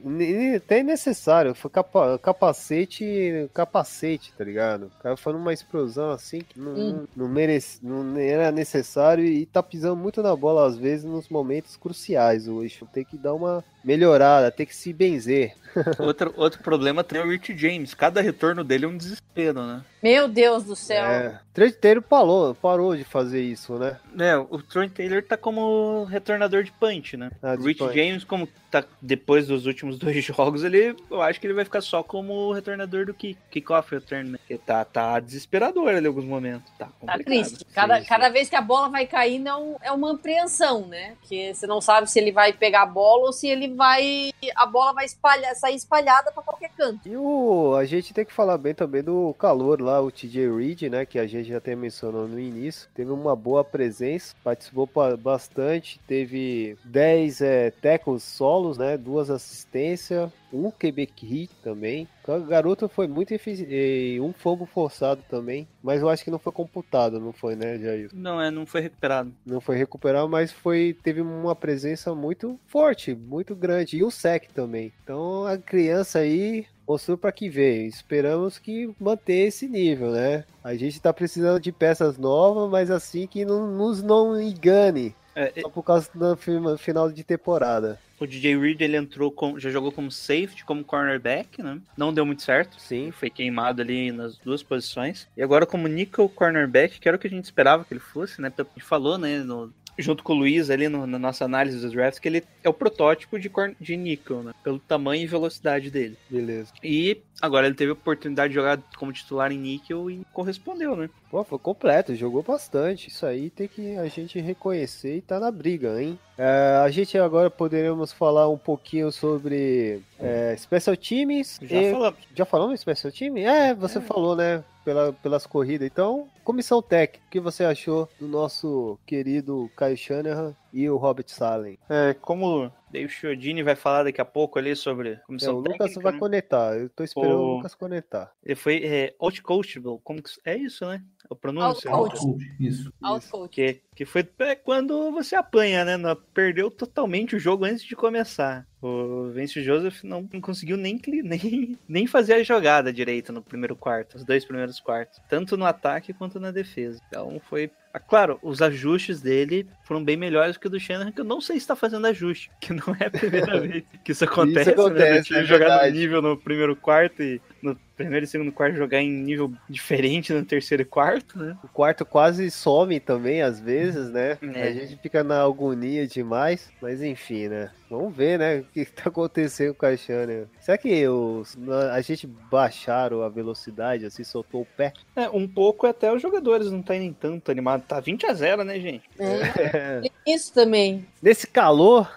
[0.55, 1.53] Até necessário.
[1.53, 3.47] Foi capa, capacete.
[3.53, 4.87] Capacete, tá ligado?
[4.87, 7.07] O cara foi numa explosão assim que não, Hum.
[7.15, 11.77] não, merece, não era necessário e tá pisando muito na bola às vezes nos momentos
[11.77, 12.47] cruciais.
[12.47, 15.55] O eixo tem que dar uma melhorada, tem que se benzer.
[15.99, 17.93] outro, outro problema tem o Rich James.
[17.93, 19.81] Cada retorno dele é um desespero, né?
[20.01, 21.05] Meu Deus do céu.
[21.05, 21.39] É.
[21.53, 23.97] Trent Taylor parou, parou de fazer isso, né?
[24.19, 27.29] É, o Trent Taylor tá como retornador de punch, né?
[27.41, 27.95] Ah, o de Rich punch.
[27.95, 31.81] James, como tá depois dos últimos dois jogos, ele eu acho que ele vai ficar
[31.81, 34.37] só como retornador do kick, kickoff return, né?
[34.39, 36.71] Porque tá, tá desesperador ali em alguns momentos.
[36.77, 37.65] Tá Tá triste.
[37.73, 38.05] Cada, sim.
[38.07, 41.15] cada vez que a bola vai caindo é, um- é uma apreensão, né?
[41.19, 44.31] Porque você não sabe se ele vai pegar a bola ou se ele vai.
[44.55, 47.07] A bola vai espalhar, sair espalhada pra qualquer canto.
[47.07, 50.81] E o, a gente tem que falar bem também do calor lá, o TJ Reed,
[50.83, 51.05] né?
[51.05, 52.89] Que a gente já até mencionou no início.
[52.93, 55.99] Teve uma boa presença, participou pa- bastante.
[56.07, 58.97] Teve 10 é, tackles solos, né?
[58.97, 62.07] Duas assistências, um QB hit também.
[62.27, 63.73] O garoto foi muito eficiente.
[63.73, 65.67] E um fumble forçado também.
[65.81, 68.09] Mas eu acho que não foi computado, não foi, né, Jair?
[68.13, 69.33] Não, é, não foi recuperado.
[69.45, 73.97] Não foi recuperado, mas foi teve uma presença muito forte, muito grande.
[73.97, 74.91] E o sec também.
[75.03, 77.87] Então a criança aí mostrou para que veio.
[77.87, 80.45] Esperamos que manter esse nível, né?
[80.63, 85.13] A gente tá precisando de peças novas, mas assim que não nos não engane.
[85.39, 87.99] É, Só por causa do fi- final de temporada.
[88.19, 91.79] o DJ Reed ele entrou com, já jogou como safety, como cornerback, né?
[91.95, 92.79] Não deu muito certo.
[92.81, 93.11] Sim.
[93.11, 95.27] Foi queimado ali nas duas posições.
[95.37, 98.41] E agora como nickel cornerback, que era o que a gente esperava que ele fosse,
[98.41, 98.51] né?
[98.57, 101.91] A gente falou, né, no- junto com o Luiz ali no- na nossa análise dos
[101.91, 104.53] drafts, que ele é o protótipo de, corn- de nickel, né?
[104.63, 106.15] Pelo tamanho e velocidade dele.
[106.29, 106.71] Beleza.
[106.83, 111.09] E agora ele teve a oportunidade de jogar como titular em níquel e correspondeu, né?
[111.29, 113.09] Pô, foi completo, jogou bastante.
[113.09, 116.17] Isso aí tem que a gente reconhecer e tá na briga, hein?
[116.37, 121.59] É, a gente agora poderemos falar um pouquinho sobre é, Special Teams.
[121.61, 122.19] Já e- falamos.
[122.33, 123.37] Já falamos Special Team?
[123.37, 124.63] É, você falou, né?
[124.85, 125.85] Pela, pelas corridas.
[125.85, 131.25] Então, comissão técnica, o que você achou do nosso querido Caio Shanahan e o Robert
[131.27, 131.77] Salen?
[131.89, 136.01] É, como Dave Chiodini vai falar daqui a pouco ali sobre É, o Lucas técnica,
[136.01, 136.19] vai né?
[136.19, 136.77] conectar.
[136.77, 138.31] Eu tô esperando o O- Lucas conectar.
[138.43, 140.29] Ele foi é, outcoachable, como que...
[140.45, 141.01] É isso, né?
[141.29, 141.91] A pronúncia.
[141.91, 142.25] Outcoach.
[142.25, 142.93] Outcoach, Isso.
[143.01, 143.49] Outcoach.
[143.53, 145.97] Que, que foi é, quando você apanha, né?
[145.97, 148.65] Não- Perdeu totalmente o jogo antes de começar.
[148.81, 154.15] O Vince Joseph não conseguiu nem, nem, nem fazer a jogada direita no primeiro quarto,
[154.15, 155.19] os dois primeiros quartos.
[155.27, 157.01] Tanto no ataque quanto na defesa.
[157.09, 157.69] Então foi.
[157.97, 161.41] Ah, Claro, os ajustes dele foram bem melhores que o do Shanahan, que eu não
[161.41, 164.75] sei se está fazendo ajuste, que não é a primeira vez que isso acontece, né?
[164.75, 168.51] Do acontece, time é jogar no nível no primeiro quarto e no primeiro e segundo
[168.51, 171.57] quarto jogar em nível diferente no terceiro e quarto, né?
[171.63, 174.37] O quarto quase some também, às vezes, né?
[174.53, 174.63] É.
[174.63, 176.69] A gente fica na agonia demais.
[176.81, 177.71] Mas enfim, né?
[177.89, 178.57] Vamos ver, né?
[178.59, 180.45] O que tá acontecendo com a Shanahan.
[180.59, 181.57] Será que os,
[181.91, 184.93] a gente baixaram a velocidade, assim, soltou o pé?
[185.15, 187.87] É, um pouco até os jogadores não tá nem tanto animados.
[187.87, 189.03] Tá 20 a 0 né, gente?
[189.19, 190.01] É.
[190.25, 191.05] Isso também.
[191.21, 192.11] Nesse calor,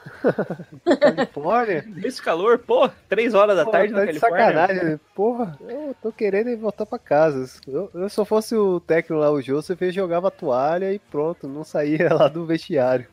[1.01, 1.85] Califórnia.
[1.87, 4.67] Nesse calor, pô, 3 horas da Pô, tarde tá na de Califórnia.
[4.67, 5.01] sacanagem.
[5.15, 7.61] Porra, eu tô querendo ir voltar pra casa.
[7.67, 10.99] Eu, eu se eu fosse o técnico lá, o Joseph, eu jogava a toalha e
[10.99, 13.07] pronto, não saía lá do vestiário.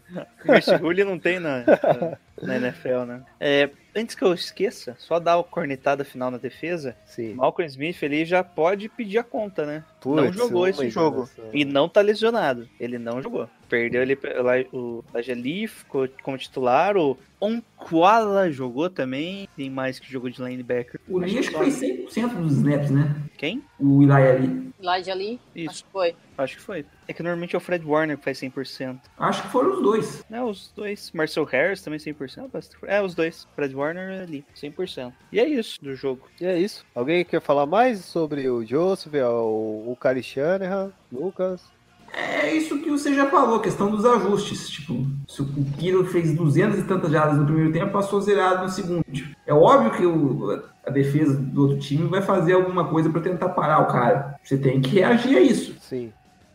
[0.43, 3.23] Vestibulo não tem na, na, na NFL, né?
[3.39, 6.95] É, antes que eu esqueça, só dar a cornetada final na defesa.
[7.05, 7.33] Sim.
[7.33, 9.83] Malcolm Smith ele já pode pedir a conta, né?
[10.05, 11.21] não jogou esse jogo.
[11.21, 11.49] enganação.
[11.53, 12.67] E não tá lesionado.
[12.79, 13.49] Ele não jogou.
[13.67, 14.17] Perdeu ele
[14.71, 16.95] o Lajali ficou como titlar.
[16.95, 19.49] O Onquala jogou também.
[19.55, 20.99] Tem mais que jogou de linebacker.
[21.07, 23.13] O Lee acho que foi 100% dos snaps, né?
[23.37, 23.61] Quem?
[23.79, 24.67] O Eli ali.
[24.81, 25.39] Elijah ali.
[25.55, 26.15] Acho Isso, que foi.
[26.37, 26.85] acho que foi.
[27.07, 28.99] É que normalmente é o Fred Warner que faz 100%.
[29.17, 30.23] Acho que foram os dois.
[30.31, 31.11] É, os dois.
[31.11, 32.49] Marcel Harris também 100%.
[32.85, 33.47] É, os dois.
[33.55, 35.13] Fred Warner ali, 100%.
[35.31, 36.27] E é isso do jogo.
[36.41, 36.85] E é isso.
[36.93, 41.61] Alguém quer falar mais sobre o Joseph, o, o Kari Shanahan, Lucas?
[42.13, 44.69] É isso que você já falou, questão dos ajustes.
[44.69, 48.69] Tipo, se o Kiro fez 200 e tantas jardas no primeiro tempo, passou zerado no
[48.69, 49.03] segundo.
[49.11, 53.21] Tipo, é óbvio que o, a defesa do outro time vai fazer alguma coisa para
[53.21, 54.35] tentar parar o cara.
[54.43, 55.75] Você tem que reagir a isso.
[55.81, 56.13] Sim.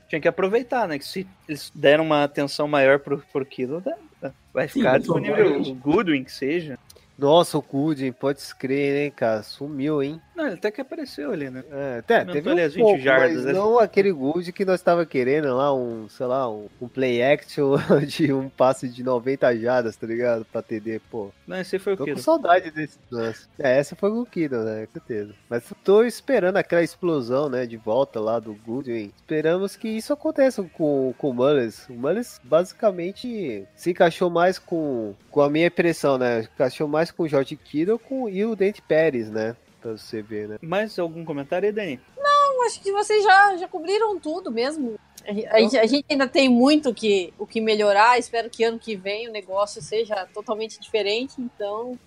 [0.09, 0.99] Tinha que aproveitar, né?
[0.99, 5.03] Que se eles deram uma atenção maior pro, pro Kilo, dá- vai Sim, ficar mas
[5.03, 6.79] disponível o Goodwin, que seja.
[7.23, 9.45] Nossa, o Kudin, pode crer, hein, cara?
[9.45, 10.21] Sumiu, hein?
[10.35, 11.63] Não, ele até que apareceu ali, né?
[11.71, 13.53] É, até, teve um as 20 pouco, jardas, mas né?
[13.53, 17.77] não aquele good que nós tava querendo lá, um, sei lá, um, um play action
[18.07, 20.45] de um passe de 90 jardas, tá ligado?
[20.47, 21.31] Pra TD, pô.
[21.47, 22.21] Não, esse foi o Tô com Kilo.
[22.21, 23.47] saudade desse lance.
[23.59, 24.87] É, essa foi o Kiddo, né?
[24.87, 25.35] Com certeza.
[25.49, 27.67] Mas tô esperando aquela explosão, né?
[27.67, 29.13] De volta lá do Goodwin.
[29.17, 31.89] Esperamos que isso aconteça com, com o Mullins.
[31.89, 36.49] O Mullins basicamente se encaixou mais com, com a minha impressão, né?
[36.55, 39.57] Encaixou mais com o George Kittle com, e o Dente Pérez, né?
[39.83, 40.59] Pra você ver, né?
[40.63, 42.01] Mais algum comentário aí, Dani?
[42.17, 44.95] Eu acho que vocês já, já cobriram tudo mesmo.
[45.27, 48.19] A gente- a gente, a gente ainda tem muito que, o que melhorar.
[48.19, 51.35] Espero que ano que vem o negócio seja totalmente diferente.
[51.41, 51.99] Então,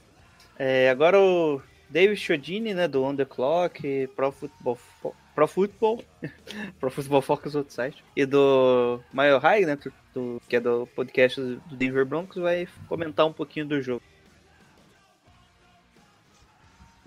[0.58, 6.04] É, agora o David Chodini, né, do On The Clock, Pro Football, Fo- Pro Football,
[6.80, 9.78] Pro Football Focus, outro site, e do Mile High, né,
[10.14, 14.02] do- que é do podcast do Denver Broncos, vai comentar um pouquinho do jogo.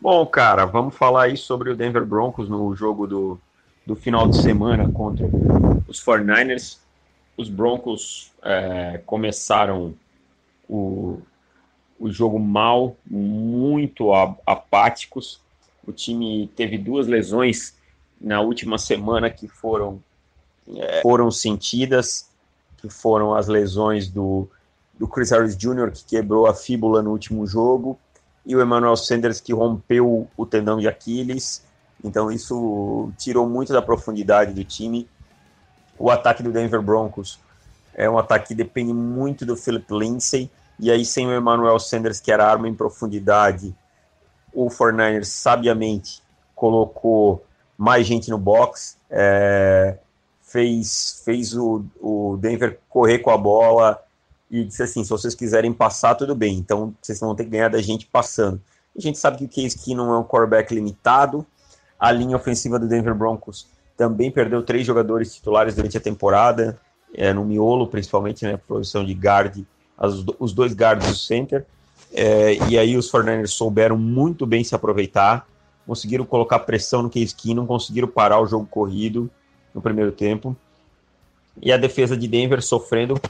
[0.00, 3.40] Bom, cara, vamos falar aí sobre o Denver Broncos no jogo do,
[3.84, 5.26] do final de semana contra
[5.88, 6.78] os 49ers.
[7.36, 9.94] Os Broncos é, começaram
[10.68, 11.20] o,
[11.98, 14.12] o jogo mal, muito
[14.46, 15.40] apáticos.
[15.84, 17.74] O time teve duas lesões
[18.20, 20.00] na última semana que foram,
[20.76, 22.30] é, foram sentidas,
[22.76, 24.48] que foram as lesões do,
[24.96, 27.98] do Chris Harris Jr., que quebrou a fíbula no último jogo,
[28.48, 31.62] e o Emmanuel Sanders que rompeu o tendão de Aquiles.
[32.02, 35.06] Então isso tirou muito da profundidade do time.
[35.98, 37.38] O ataque do Denver Broncos
[37.92, 40.50] é um ataque que depende muito do Philip Lindsay.
[40.80, 43.74] E aí sem o Emmanuel Sanders, que era arma em profundidade,
[44.50, 46.22] o 49ers sabiamente
[46.54, 47.44] colocou
[47.76, 49.98] mais gente no box, é,
[50.40, 54.02] fez, fez o, o Denver correr com a bola,
[54.50, 57.68] e disse assim: se vocês quiserem passar, tudo bem, então vocês vão ter que ganhar
[57.68, 58.60] da gente passando.
[58.96, 61.46] A gente sabe que o Case Keenum é um quarterback limitado,
[61.98, 63.68] a linha ofensiva do Denver Broncos
[63.98, 66.78] também perdeu três jogadores titulares durante a temporada,
[67.12, 69.64] é, no miolo, principalmente, né, posição de guard,
[69.98, 71.66] as, os dois guards do center,
[72.12, 75.48] é, e aí os 49ers souberam muito bem se aproveitar,
[75.84, 79.28] conseguiram colocar pressão no Case Keenum, conseguiram parar o jogo corrido
[79.74, 80.56] no primeiro tempo,
[81.60, 83.20] e a defesa de Denver sofrendo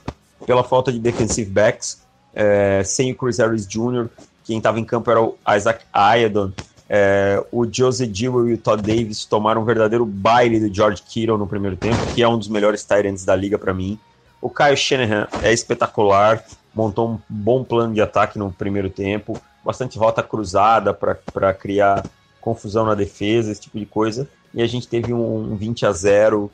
[0.48, 2.00] pela falta de defensive backs,
[2.32, 4.08] é, sem o Chris Harris Jr.,
[4.42, 6.52] quem estava em campo era o Isaac Ayadon,
[6.88, 11.36] é, o Jose Dewey e o Todd Davis tomaram um verdadeiro baile do George Kittle
[11.36, 13.98] no primeiro tempo, que é um dos melhores tight da liga para mim.
[14.40, 16.42] O Kyle Shanahan é espetacular,
[16.74, 22.06] montou um bom plano de ataque no primeiro tempo, bastante rota cruzada para criar
[22.40, 24.26] confusão na defesa, esse tipo de coisa.
[24.54, 26.50] E a gente teve um 20 a 0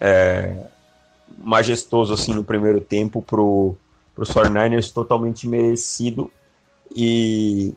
[0.00, 0.56] é,
[1.38, 3.76] majestoso assim no primeiro tempo pro
[4.16, 6.30] os 49ers totalmente merecido.
[6.94, 7.74] E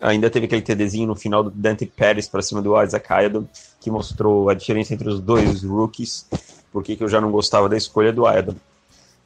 [0.00, 3.44] ainda teve aquele TDzinho no final do Dante Pérez para cima do Isaac Ayadon
[3.80, 6.26] que mostrou a diferença entre os dois rookies
[6.72, 8.54] porque que eu já não gostava da escolha do Ayadon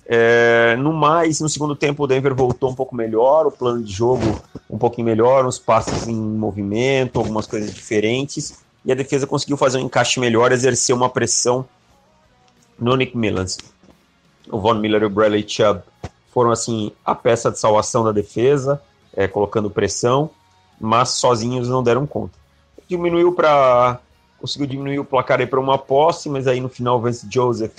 [0.07, 3.93] é, no mais, no segundo tempo o Denver voltou um pouco melhor, o plano de
[3.93, 9.57] jogo um pouquinho melhor, uns passes em movimento, algumas coisas diferentes, e a defesa conseguiu
[9.57, 11.65] fazer um encaixe melhor, exercer uma pressão
[12.79, 13.59] no Nick Millans.
[14.51, 15.83] O Von Miller e o Bradley Chubb
[16.33, 18.83] foram assim a peça de salvação da defesa,
[19.15, 20.31] é, colocando pressão,
[20.81, 22.35] mas sozinhos não deram conta.
[22.89, 24.01] Diminuiu para
[24.39, 27.73] conseguiu diminuir o placar aí para uma posse, mas aí no final o Vance Joseph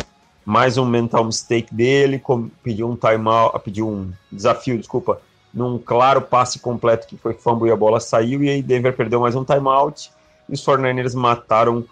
[0.45, 5.19] mais um mental mistake dele, com, pediu um timeout, pediu um desafio, desculpa,
[5.51, 9.19] num claro passe completo que foi fumble e a bola saiu, e aí Denver perdeu
[9.19, 10.11] mais um timeout,
[10.47, 11.83] e os 49ers mataram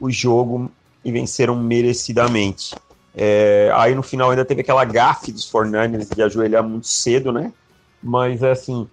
[0.00, 0.70] o jogo
[1.04, 2.74] e venceram merecidamente.
[3.14, 7.52] É, aí no final ainda teve aquela gafe dos 49ers de ajoelhar muito cedo, né?
[8.02, 8.88] Mas assim,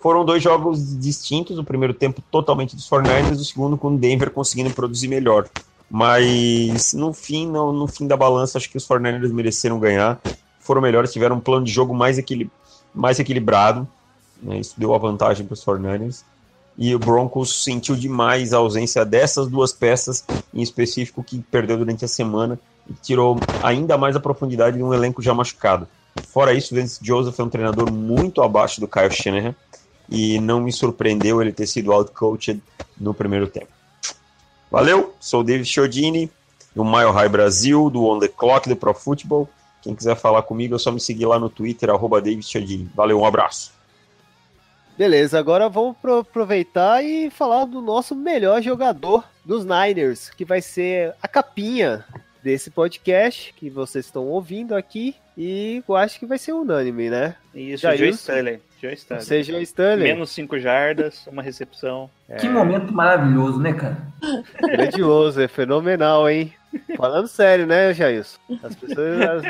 [0.00, 4.30] foram dois jogos distintos, o primeiro tempo totalmente dos 49ers, o segundo com o Denver
[4.30, 5.48] conseguindo produzir melhor.
[5.90, 10.20] Mas no fim, no, no fim da balança, acho que os 49ers mereceram ganhar.
[10.60, 12.18] Foram melhores, tiveram um plano de jogo mais,
[12.94, 13.88] mais equilibrado.
[14.42, 14.58] Né?
[14.58, 16.22] Isso deu a vantagem para os 49ers.
[16.78, 20.24] E o Broncos sentiu demais a ausência dessas duas peças,
[20.54, 22.58] em específico, que perdeu durante a semana
[22.88, 25.88] e tirou ainda mais a profundidade de um elenco já machucado.
[26.28, 29.54] Fora isso, Vance Joseph é um treinador muito abaixo do Kyle Shanahan
[30.08, 32.62] e não me surpreendeu ele ter sido outcoached
[32.98, 33.68] no primeiro tempo.
[34.70, 36.30] Valeu, sou o David Chiodini.
[36.74, 39.48] do Mile High Brasil, do On The Clock, do Pro Football.
[39.82, 42.88] Quem quiser falar comigo, é só me seguir lá no Twitter, arroba David Chiodini.
[42.94, 43.72] Valeu, um abraço.
[44.98, 50.60] Beleza, agora vamos pro- aproveitar e falar do nosso melhor jogador dos Niners, que vai
[50.60, 52.04] ser a capinha
[52.42, 55.14] desse podcast que vocês estão ouvindo aqui.
[55.36, 57.36] E eu acho que vai ser unânime, né?
[57.54, 58.18] Isso, Já Joe isso?
[58.18, 58.60] Stanley.
[58.82, 59.24] Joe Stanley.
[59.24, 60.02] Seja o Stanley.
[60.12, 62.10] Menos 5 jardas, uma recepção.
[62.40, 63.98] Que momento maravilhoso, né, cara?
[64.60, 66.52] Grandioso, é fenomenal, hein?
[66.96, 68.38] Falando sério, né, Jailson?
[68.62, 69.42] As pessoas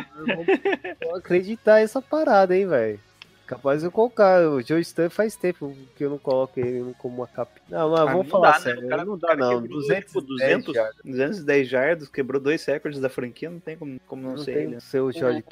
[1.02, 3.00] vão acreditar nessa parada, hein, velho?
[3.48, 4.42] Capaz de eu colocar.
[4.46, 7.50] O Joe Stan faz tempo que eu não coloco ele como uma capa.
[7.68, 8.62] Não, mas Ah, vamos não falar dá, né?
[8.64, 8.86] sério.
[8.86, 9.62] O cara- não dá, cara não.
[9.62, 10.74] quebrou, 200, tipo, 200,
[11.04, 14.62] 210 jardas, quebrou dois recordes da franquia, não tem como, como não, não ser tem
[14.64, 14.76] ele.
[14.76, 15.44] o seu Jorge.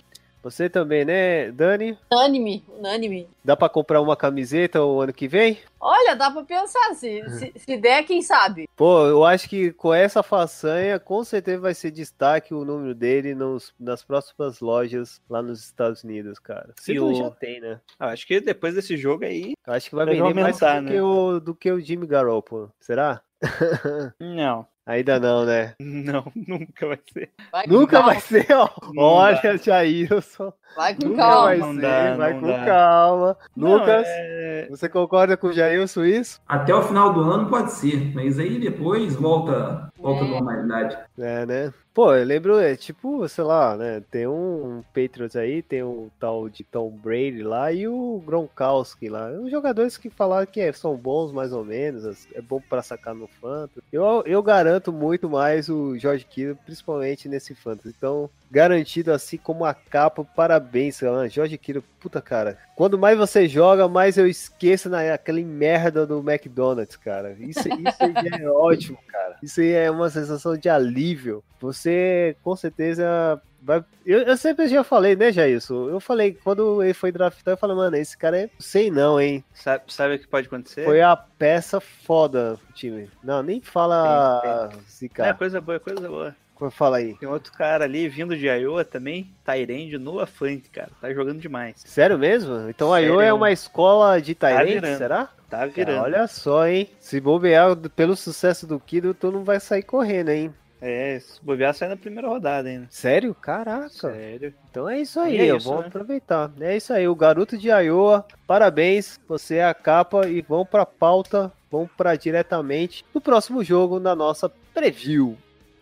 [0.46, 1.98] Você também, né, Dani?
[2.12, 3.28] Unânime, unânime.
[3.44, 5.58] Dá pra comprar uma camiseta o ano que vem?
[5.80, 8.68] Olha, dá pra pensar, se, se, se der, quem sabe?
[8.76, 13.34] Pô, eu acho que com essa façanha, com certeza vai ser destaque o número dele
[13.34, 16.72] nos, nas próximas lojas lá nos Estados Unidos, cara.
[16.76, 17.80] Se E não o- já tem, né?
[17.98, 19.54] Ah, acho que depois desse jogo aí.
[19.66, 20.92] Acho que vai vender mais do, né?
[20.92, 22.72] que o, do que o Jimmy Garoppolo.
[22.78, 23.20] Será?
[24.20, 25.74] Não, Ainda não, né?
[25.80, 27.30] não, nunca vai ser.
[27.50, 28.68] Vai com Nunca calma, vai ser, ó.
[28.94, 30.52] Não Olha, Jailson.
[30.76, 31.46] Vai com Nunca calma.
[31.56, 32.64] vai ser, dá, vai com dá.
[32.64, 33.36] calma.
[33.56, 36.40] Não, Lucas, é- você concorda com o Jailson isso?
[36.46, 40.30] Até o final do ano pode ser, mas aí depois volta, volta à É.
[40.30, 40.98] normalidade.
[41.18, 41.74] É, né?
[41.94, 44.02] Pô, eu lembro, é tipo, sei lá, né?
[44.10, 49.08] Tem um, um Patriots aí, tem o tal de Tom Brady lá e o Gronkowski
[49.08, 49.30] lá.
[49.30, 53.14] Os jogadores que falaram que é, são bons mais ou menos, é bom pra sacar
[53.14, 53.80] no Fantasy.
[53.90, 57.94] Eu, eu garanto muito mais o George Kittle, principalmente nesse Fantasy.
[57.96, 61.26] Então, garantido assim como a capa, parabéns, cara.
[61.30, 62.58] George Kittle, puta cara.
[62.76, 67.34] Quando mais você joga, mais eu esqueço naquela merda do McDonald's, cara.
[67.40, 69.36] Isso, isso aí é ótimo, cara.
[69.42, 71.42] Isso aí é uma sensação de alívio.
[71.60, 73.82] Você, com certeza, vai.
[74.04, 75.88] Eu, eu sempre já falei, né, Jailson?
[75.88, 78.50] Eu falei, quando ele foi draftado, eu falei, mano, esse cara é.
[78.58, 79.42] Sei não, hein?
[79.54, 80.84] Sabe, sabe o que pode acontecer?
[80.84, 83.10] Foi a peça foda do time.
[83.22, 85.34] Não, nem fala esse É, cara.
[85.34, 86.34] coisa boa, coisa boa.
[86.70, 87.14] Fala aí.
[87.16, 90.88] Tem outro cara ali vindo de Iowa também, Tyrande no Afante, cara.
[91.02, 91.76] Tá jogando demais.
[91.84, 92.70] Sério mesmo?
[92.70, 93.36] Então a IO é Sério.
[93.36, 94.96] uma escola de Tyrants, virando.
[94.96, 95.28] será?
[95.48, 96.02] Tá Cara, virando.
[96.02, 96.88] olha só, hein?
[96.98, 100.52] Se bobear pelo sucesso do Kido, tu não vai sair correndo, hein?
[100.80, 102.86] É, se bobear sai na primeira rodada ainda.
[102.90, 103.34] Sério?
[103.34, 103.88] Caraca.
[103.88, 104.52] Sério.
[104.70, 105.88] Então é isso aí, é isso, vamos né?
[105.88, 106.50] aproveitar.
[106.60, 110.84] É isso aí, o garoto de Iowa, parabéns, você é a capa e vamos pra
[110.84, 115.36] pauta, vamos pra diretamente no próximo jogo na nossa preview.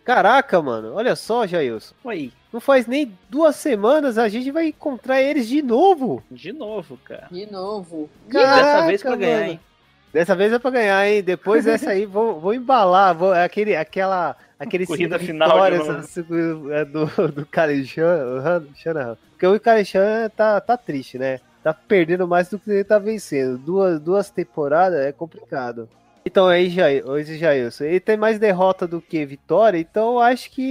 [0.05, 1.95] Caraca, mano, olha só, Jailson.
[2.05, 6.23] Aí, Não faz nem duas semanas a gente vai encontrar eles de novo.
[6.31, 7.27] de novo, cara.
[7.29, 8.09] De novo.
[8.29, 9.51] Caraca, Dessa vez pra ganhar, mano.
[9.51, 9.59] hein?
[10.13, 11.21] Dessa vez é pra ganhar, hein?
[11.21, 13.13] Depois dessa aí, vou, vou embalar.
[13.13, 16.25] Vou, aquele, aquela, aquele Corrida final de assim,
[16.71, 19.17] é, do, do Karen Shanahan.
[19.31, 19.83] Porque o Karen
[20.33, 21.41] tá, tá triste, né?
[21.61, 23.57] Tá perdendo mais do que ele tá vencendo.
[23.57, 25.89] Duas, duas temporadas é complicado.
[26.27, 30.49] Então aí, Jair, hoje, Jailson, ele tem mais derrota do que vitória, então eu acho
[30.49, 30.63] que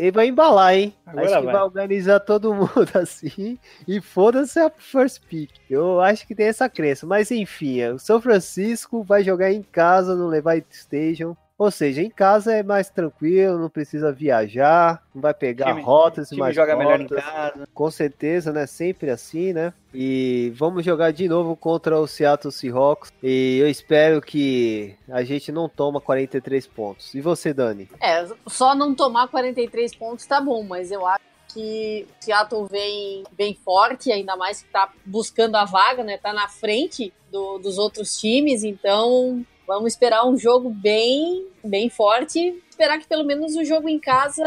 [0.00, 0.94] ele vai embalar, hein?
[1.04, 1.52] Agora acho que vai.
[1.52, 5.50] vai organizar todo mundo assim e foda-se a first pick.
[5.68, 9.62] Eu acho que tem essa crença, mas enfim, é, o São Francisco vai jogar em
[9.62, 11.36] casa no Levi Station.
[11.62, 16.28] Ou seja, em casa é mais tranquilo, não precisa viajar, não vai pegar Time- rotas
[16.28, 17.68] time mais joga melhor em rotas casa.
[17.72, 18.66] com certeza, né?
[18.66, 19.72] Sempre assim, né?
[19.94, 23.12] E vamos jogar de novo contra o Seattle Seahawks.
[23.22, 27.14] E eu espero que a gente não toma 43 pontos.
[27.14, 27.88] E você, Dani?
[28.00, 31.22] É, só não tomar 43 pontos tá bom, mas eu acho
[31.54, 36.16] que o Seattle vem, vem forte, ainda mais que tá buscando a vaga, né?
[36.18, 39.44] Tá na frente do- dos outros times, então
[39.74, 42.62] vamos esperar um jogo bem, bem forte.
[42.70, 44.42] Esperar que pelo menos o jogo em casa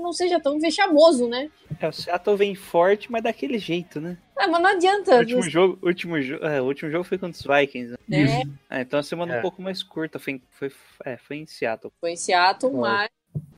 [0.00, 1.50] não seja tão vexamoso, né?
[1.80, 4.16] É, o Seattle vem forte, mas daquele jeito, né?
[4.38, 5.16] É, mas não O adianta.
[5.18, 7.96] último jogo, último, jo é, o último jogo foi contra os Vikings.
[8.08, 8.24] Né?
[8.24, 8.42] né?
[8.70, 9.38] É, então a semana É.
[9.38, 10.18] um pouco mais curta.
[10.18, 10.72] Foi, em- foi,
[11.04, 11.92] é, foi em Seattle.
[12.00, 12.80] Foi em Seattle, Foi.
[12.80, 13.08] mas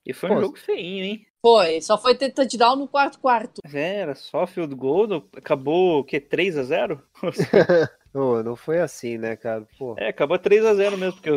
[0.04, 1.26] E foi um Pô, jogo feinho, hein?
[1.42, 1.80] foi.
[1.80, 3.60] Só foi ter touchdown no quarto quarto.
[3.72, 5.24] É, Era só field goal.
[5.36, 6.18] Acabou o quê?
[6.20, 7.02] 3 a 0
[8.12, 9.64] Ô, não foi assim, né, cara?
[9.78, 9.94] Pô.
[9.96, 11.36] É, acabou 3 a 0 mesmo, porque o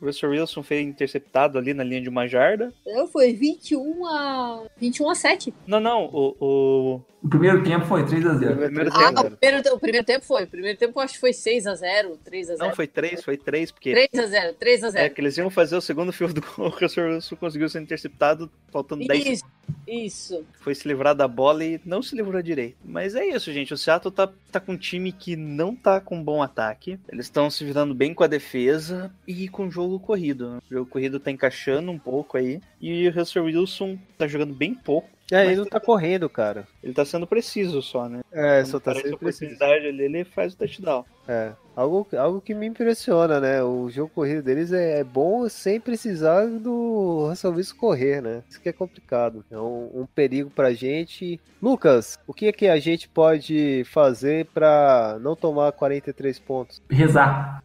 [0.00, 2.72] Russell Wilson foi interceptado ali na linha de uma jarda.
[2.86, 5.52] Então, Foi 21 a 21 a 7.
[5.66, 9.20] Não, não, o, o, O primeiro tempo foi 3 a 0 primeiro Ah, tempo.
[9.20, 10.44] o primeiro, o primeiro tempo foi.
[10.44, 12.86] O primeiro tempo eu acho que foi 6 a 0 3 a 0 Não, foi
[12.86, 15.76] 3, foi 3, porque 3 a 0 3 a 0 é que eles iam fazer
[15.76, 19.44] o segundo field goal, o Russell Wilson conseguiu ser interceptado faltando 10 Isso,
[19.86, 20.44] Isso.
[20.60, 22.76] Foi se livrar da bola e não se livrou direito.
[22.84, 23.74] Mas é isso, gente.
[23.74, 26.98] O Seattle tá, tá com um time que não tá com bom ataque.
[27.08, 30.50] Eles estão se virando bem com a defesa e com o jogo corrido.
[30.50, 30.58] né?
[30.70, 32.60] O jogo corrido tá encaixando um pouco aí.
[32.80, 35.08] E o Russell Wilson tá jogando bem pouco.
[35.32, 36.68] É, ele não tá correndo, cara.
[36.82, 38.20] Ele tá sendo preciso só, né?
[38.30, 39.62] É, Quando só tá sendo preciso.
[39.62, 41.04] ali, ele faz o touchdown.
[41.26, 43.62] É, algo, algo que me impressiona, né?
[43.62, 48.42] O jogo corrido deles é, é bom sem precisar do Russell Wilson correr, né?
[48.48, 49.44] Isso que é complicado.
[49.50, 51.40] É um, um perigo pra gente.
[51.62, 56.82] Lucas, o que é que a gente pode fazer pra não tomar 43 pontos?
[56.90, 57.62] Rezar.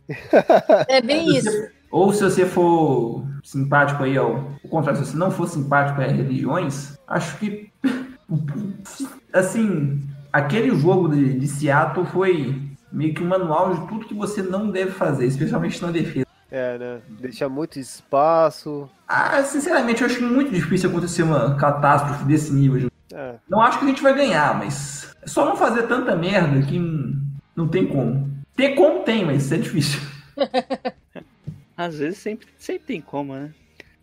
[0.88, 1.70] É bem isso.
[1.92, 6.06] Ou se você for simpático aí ao, ao contrário, se você não for simpático a
[6.06, 7.72] religiões, acho que
[9.34, 10.00] assim,
[10.32, 14.70] aquele jogo de, de Seattle foi meio que um manual de tudo que você não
[14.70, 16.26] deve fazer, especialmente na defesa.
[16.52, 17.02] É, né?
[17.20, 18.90] Deixar muito espaço.
[19.08, 22.80] Ah, sinceramente, eu acho muito difícil acontecer uma catástrofe desse nível.
[22.80, 26.16] de- É, Não acho que a gente vai ganhar, mas é só não fazer tanta
[26.16, 27.16] merda que não,
[27.56, 28.30] não tem como.
[28.56, 30.00] Ter como tem, mas é difícil.
[31.78, 33.52] Às vezes sempre, sempre tem como, né?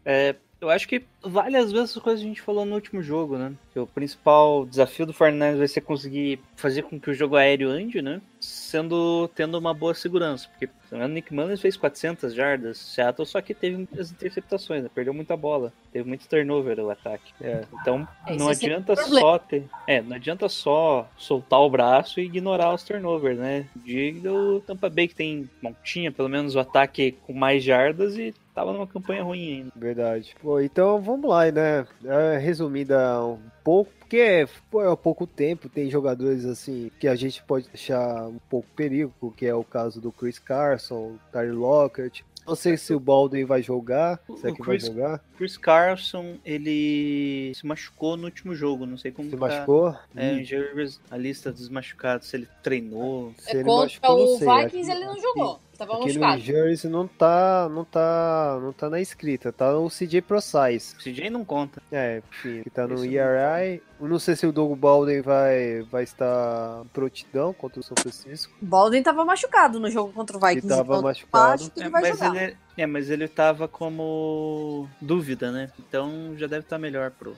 [0.05, 3.03] É, eu acho que vale às vezes as coisas que a gente falou no último
[3.03, 3.53] jogo, né?
[3.73, 7.69] Que o principal desafio do Fernandes vai ser conseguir fazer com que o jogo aéreo
[7.69, 8.21] ande, né?
[8.41, 13.53] Sendo tendo uma boa segurança, porque o Nick Mullins fez 400 jardas, Seattle só que
[13.55, 14.91] teve muitas interceptações, né?
[14.95, 17.33] perdeu muita bola, teve muito turnover o ataque.
[17.41, 17.65] É.
[17.81, 19.21] Então É, não é adianta problema.
[19.21, 23.67] só ter, é, não adianta só soltar o braço e ignorar os turnovers, né?
[23.77, 28.17] Diga o Tampa Bay que tem, bom, tinha pelo menos o ataque com mais jardas
[28.17, 29.73] e tava numa campanha ruim ainda.
[29.77, 30.35] verdade.
[30.43, 31.87] Pô, então vamos lá, né?
[32.05, 37.43] É, resumida um pouco, porque pô, é pouco tempo, tem jogadores assim que a gente
[37.43, 42.25] pode deixar um pouco perigo, que é o caso do Chris Carson, Tyler Lockett.
[42.47, 45.21] Não sei se o Baldwin vai jogar, se é O que vai Chris- jogar.
[45.37, 49.41] Chris Carson, ele se machucou no último jogo, não sei como Se tá.
[49.41, 49.97] machucou?
[50.15, 53.35] É, Hum, a lista dos machucados, se ele treinou.
[53.37, 54.49] se É ele contra machucou, não o sei.
[54.65, 55.61] Vikings, ele não jogou.
[55.85, 56.41] No machucado.
[56.41, 60.95] Jersey não tá, não tá, não tá na escrita, tá o CJ ProSize.
[60.97, 61.83] O CJ não conta.
[61.93, 63.83] É, enfim, que tá no Isso ERI.
[64.01, 68.53] Eu não sei se o Doug Baldwin vai, vai estar prontidão contra o São Francisco.
[68.61, 70.69] Baldwin tava machucado no jogo contra o Vikings.
[70.69, 71.53] tava então machucado.
[71.55, 72.43] Acho que É, ele vai mas, jogar.
[72.43, 75.71] ele, é, mas ele tava como dúvida, né?
[75.79, 77.35] Então já deve estar melhor pro.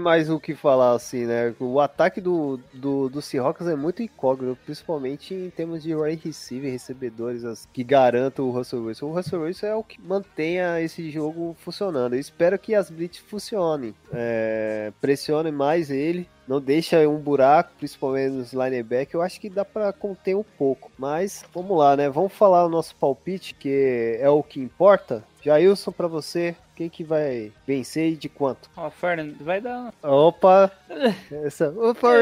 [0.00, 1.54] Mais o que falar, assim, né?
[1.60, 6.70] O ataque do, do, do Seahawks é muito incógnito, principalmente em termos de wide receiver,
[6.72, 9.06] recebedores as- que garantam o Russell Wilson.
[9.06, 12.14] O Russell Wilson é o que mantenha esse jogo funcionando.
[12.14, 13.94] Eu espero que as blitz funcionem.
[14.12, 16.28] É, pressionem mais ele.
[16.46, 19.14] Não deixa um buraco, principalmente nos linebackers.
[19.14, 20.90] Eu acho que dá pra conter um pouco.
[20.98, 22.08] Mas vamos lá, né?
[22.08, 25.24] Vamos falar o nosso palpite, que é o que importa.
[25.42, 28.70] Jailson, pra você, quem que vai vencer e de quanto?
[28.76, 29.92] Ó, Fernand, vai dar.
[30.02, 30.70] Opa!
[31.44, 31.70] Essa.
[31.70, 32.14] Opa!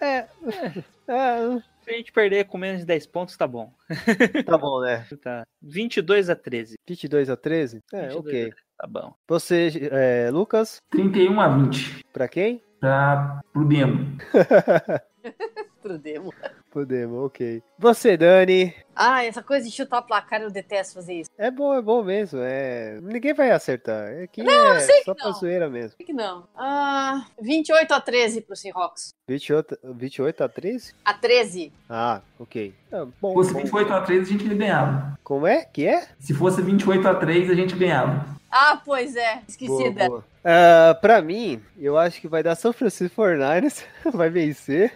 [0.00, 0.26] É.
[1.06, 1.62] É.
[1.84, 3.70] Se a gente perder com menos de 10 pontos, tá bom.
[4.46, 5.06] Tá bom, né?
[5.22, 5.46] Tá.
[5.62, 6.76] 22 a 13.
[6.86, 7.80] 22 a 13?
[7.92, 8.52] É, 22 ok.
[8.78, 9.14] Tá bom.
[9.28, 12.62] Você, é, Lucas, 31 a 20 pra quem?
[12.84, 13.98] Pra, pro Demo.
[15.82, 16.32] Pro demo.
[16.74, 17.62] Podemos, ok.
[17.78, 18.74] Você, Dani.
[18.96, 21.30] Ah, essa coisa de chutar placar, eu detesto fazer isso.
[21.38, 22.40] É bom, é bom mesmo.
[22.42, 22.98] É...
[23.00, 24.08] Ninguém vai acertar.
[24.24, 25.32] Aqui Não, é sei que só pra não.
[25.34, 25.96] zoeira mesmo.
[25.96, 26.48] Por que não?
[26.56, 29.14] Ah, 28 a 13 pro Seahawks.
[29.28, 30.94] 28, 28 a 13?
[31.04, 31.72] A 13.
[31.88, 32.74] Ah, ok.
[32.92, 33.60] Ah, bom, Se fosse bom.
[33.60, 35.18] 28 a 3, a gente ganhava.
[35.22, 35.64] Como é?
[35.66, 36.08] Que é?
[36.18, 38.26] Se fosse 28 a 3, a gente ganhava.
[38.50, 39.42] Ah, pois é.
[39.46, 40.08] Esqueci Boa, dela.
[40.08, 40.24] boa.
[40.44, 43.84] Ah, pra mim, eu acho que vai dar São Francisco 49ers.
[44.12, 44.92] vai vencer.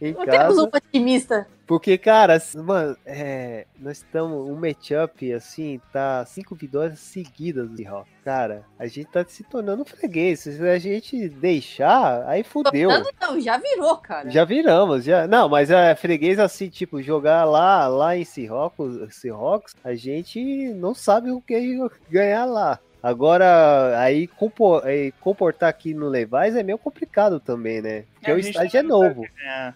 [0.00, 0.62] Em Não temos casa.
[0.62, 1.46] um otimista.
[1.66, 4.48] Porque, cara, mano, é, nós estamos.
[4.48, 8.12] Um matchup assim, tá cinco vitórias seguidas do Seahawks.
[8.24, 10.40] Cara, a gente tá se tornando freguês.
[10.40, 12.90] Se a gente deixar, aí fudeu.
[13.20, 14.30] Não, já virou, cara.
[14.30, 15.26] Já viramos, já.
[15.26, 20.94] Não, mas é freguês assim, tipo, jogar lá, lá em Seahawks, Seahawks, a gente não
[20.94, 21.78] sabe o que
[22.08, 22.78] ganhar lá.
[23.06, 28.02] Agora, aí compo- aí comportar aqui no Levi's é meio complicado também, né?
[28.16, 29.24] Porque É, o estádio é novo.
[29.46, 29.72] É.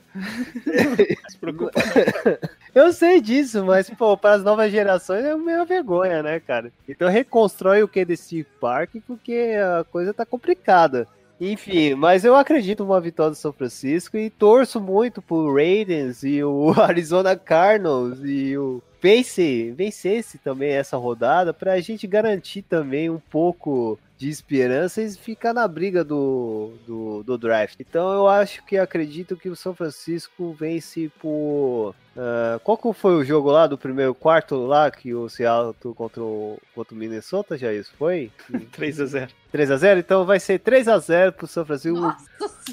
[0.66, 1.70] Não se preocupa.
[2.74, 6.72] Eu sei disso, mas, pô, para as novas gerações é meio vergonha, né, cara?
[6.88, 11.06] Então reconstrói o que desse parque, porque a coisa tá complicada.
[11.40, 16.42] Enfim, mas eu acredito numa vitória do São Francisco e torço muito pro Raiders e
[16.42, 23.18] o Arizona Cardinals e o Pace vencesse também essa rodada pra gente garantir também um
[23.18, 27.76] pouco de esperança e ficar na briga do, do, do draft.
[27.80, 31.94] Então eu acho que acredito que o São Francisco vence por.
[32.14, 36.22] ah, qual que foi o jogo lá do primeiro quarto lá que o Seattle contra
[36.22, 37.56] o, contra o Minnesota?
[37.56, 38.30] Já isso foi?
[38.52, 39.30] 3x0.
[39.54, 39.98] 3x0?
[39.98, 41.98] Então vai ser 3x0 pro São Francisco.
[41.98, 42.26] Nossa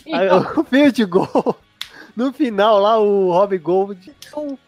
[0.04, 0.36] senhora.
[0.60, 1.58] o field goal.
[2.18, 4.11] No final lá, o Rob Gold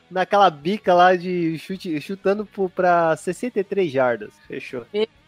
[0.10, 4.30] naquela bica lá de chute, chutando pro- pra 63 jardas.
[4.48, 4.86] Fechou.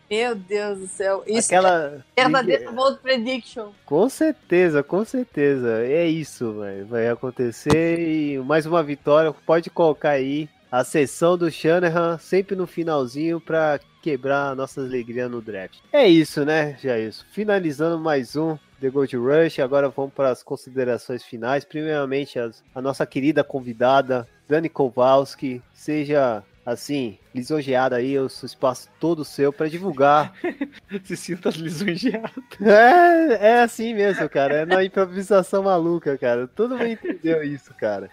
[0.10, 1.24] Meu Deus do céu.
[1.26, 2.06] Isso Aquela.
[2.16, 3.70] é verdadeiro bold prediction.
[3.86, 5.82] Com certeza, com certeza.
[5.84, 6.86] É isso, velho.
[6.86, 9.34] Vai acontecer e mais uma vitória.
[9.46, 15.28] Pode colocar aí a sessão do Shanahan sempre no finalzinho pra quebrar a nossa alegria
[15.30, 15.80] no draft.
[15.94, 17.26] É isso, né, já isso.
[17.32, 19.60] Finalizando mais um The Gold Rush.
[19.60, 21.64] Agora vamos para as considerações finais.
[21.64, 25.62] Primeiramente, as- a nossa querida convidada, Dani Kowalski.
[25.74, 30.32] Seja assim, lisonjeada aí, o seu espaço todo seu para divulgar
[31.06, 32.44] Se sinta lisonjeado.
[32.62, 34.58] é, é assim mesmo, cara.
[34.58, 36.48] É na improvisação maluca, cara.
[36.48, 38.10] Todo mundo entendeu isso, cara.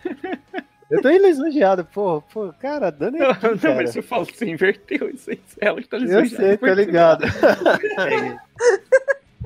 [0.90, 3.74] Eu tô lisonjeado, pô, pô, cara, dando Não, aqui, não, cara.
[3.74, 5.38] mas você falou, você inverteu isso aí.
[5.60, 6.46] Ela que tá Eu lisonjeada.
[6.46, 7.24] sei, tô ligado.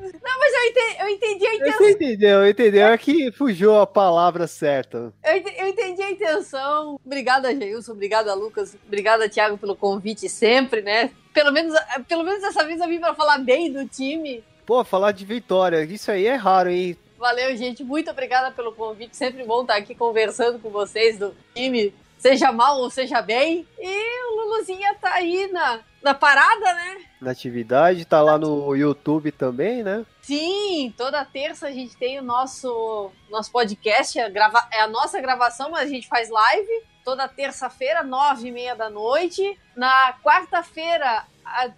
[0.02, 1.78] Mas eu entendi, eu entendi a intenção.
[1.78, 2.86] Você entendeu, entendeu?
[2.88, 5.12] É que fugiu a palavra certa.
[5.24, 6.98] Eu ente- eu entendi a intenção.
[7.04, 7.92] Obrigada, Geilson.
[7.92, 8.76] Obrigada, Lucas.
[8.86, 11.10] Obrigada, Thiago, pelo convite sempre, né?
[11.32, 11.74] Pelo menos,
[12.08, 14.42] pelo menos dessa vez eu vim pra falar bem do time.
[14.66, 16.96] Pô, falar de vitória, isso aí é raro, hein?
[17.18, 17.84] Valeu, gente.
[17.84, 19.16] Muito obrigada pelo convite.
[19.16, 23.66] Sempre bom estar aqui conversando com vocês do time, seja mal ou seja bem.
[23.78, 26.96] E o Luluzinha tá aí na, na parada, né?
[27.22, 30.04] Na atividade, tá lá no YouTube também, né?
[30.22, 35.20] Sim, toda terça a gente tem o nosso, nosso podcast, é, grava, é a nossa
[35.20, 36.82] gravação, mas a gente faz live.
[37.04, 39.56] Toda terça-feira, nove e meia da noite.
[39.76, 41.24] Na quarta-feira,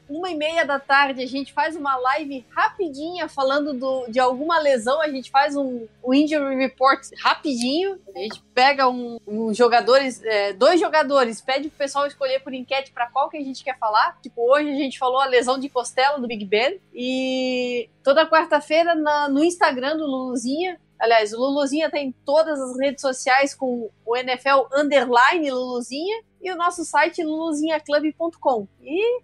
[0.09, 4.59] uma e meia da tarde, a gente faz uma live rapidinha falando do, de alguma
[4.59, 5.01] lesão.
[5.01, 7.99] A gente faz um, um injury report rapidinho.
[8.15, 12.93] A gente pega um, um jogadores, é, dois jogadores, pede pro pessoal escolher por enquete
[12.93, 14.19] para qual que a gente quer falar.
[14.23, 16.81] Tipo, hoje a gente falou a lesão de costela do Big Ben.
[16.93, 18.95] E toda quarta-feira
[19.29, 20.81] no Instagram do Luluzinha.
[20.99, 26.57] Aliás, o Luluzinha tem todas as redes sociais com o NFL Underline Luluzinha e o
[26.57, 28.69] nosso site luluzinhaclub.com.
[28.81, 29.23] E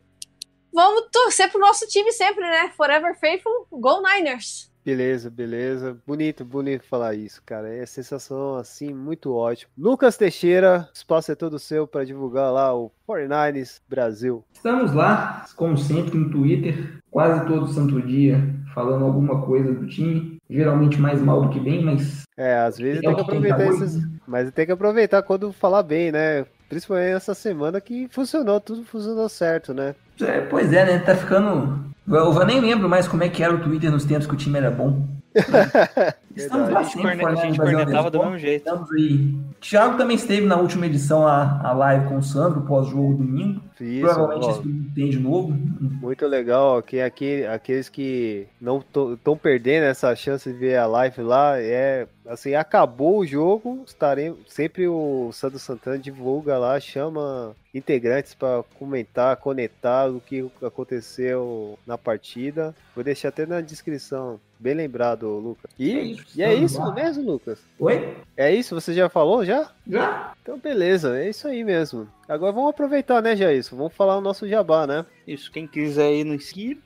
[0.72, 2.70] vamos torcer pro nosso time sempre, né?
[2.76, 4.70] Forever Faithful, Go Niners!
[4.82, 5.98] Beleza, beleza.
[6.06, 7.68] Bonito, bonito falar isso, cara.
[7.68, 9.70] É sensação assim muito ótimo.
[9.76, 14.42] Lucas Teixeira, o espaço é todo seu para divulgar lá o 49ers Brasil.
[14.54, 18.38] Estamos lá, como sempre, no Twitter, quase todo santo dia,
[18.74, 20.38] falando alguma coisa do time.
[20.48, 23.40] Geralmente mais mal do que bem, mas É, às vezes É tem que que tem
[23.42, 26.46] que aproveitar dar esses, mas tem que aproveitar quando falar bem, né?
[26.68, 29.94] Principalmente essa semana que funcionou, tudo funcionou certo, né?
[30.22, 30.98] É, pois é, né?
[30.98, 31.84] Tá ficando.
[32.06, 34.36] Eu, eu nem lembro mais como é que era o Twitter nos tempos que o
[34.36, 35.06] time era bom.
[36.36, 38.58] Estamos A gente, sempre corne- a gente cornetava do mesmo jeito.
[38.66, 39.34] Estamos aí.
[39.60, 43.60] Thiago também esteve na última edição a, a live com o Sandro, pós-jogo domingo.
[43.80, 45.52] Isso, Provavelmente ó, tem de novo.
[45.80, 51.22] muito legal, que aqui, aqueles que não estão perdendo essa chance de ver a live
[51.22, 58.34] lá, é assim, acabou o jogo, estaremos sempre o Sandro Santana divulga lá, chama integrantes
[58.34, 62.74] para comentar, conectar o que aconteceu na partida.
[62.94, 64.38] Vou deixar até na descrição.
[64.58, 65.70] Bem lembrado, Lucas.
[65.78, 66.92] E É isso, e é isso lá.
[66.92, 67.60] mesmo, Lucas?
[67.78, 68.16] Oi?
[68.36, 68.74] É isso?
[68.74, 69.70] Você já falou já?
[69.86, 70.32] Já?
[70.42, 72.08] Então beleza, é isso aí mesmo.
[72.28, 73.64] Agora vamos aproveitar, né, Jair?
[73.72, 75.04] Vamos falar o nosso jabá, né?
[75.32, 76.78] Isso, quem quiser ir nos seguir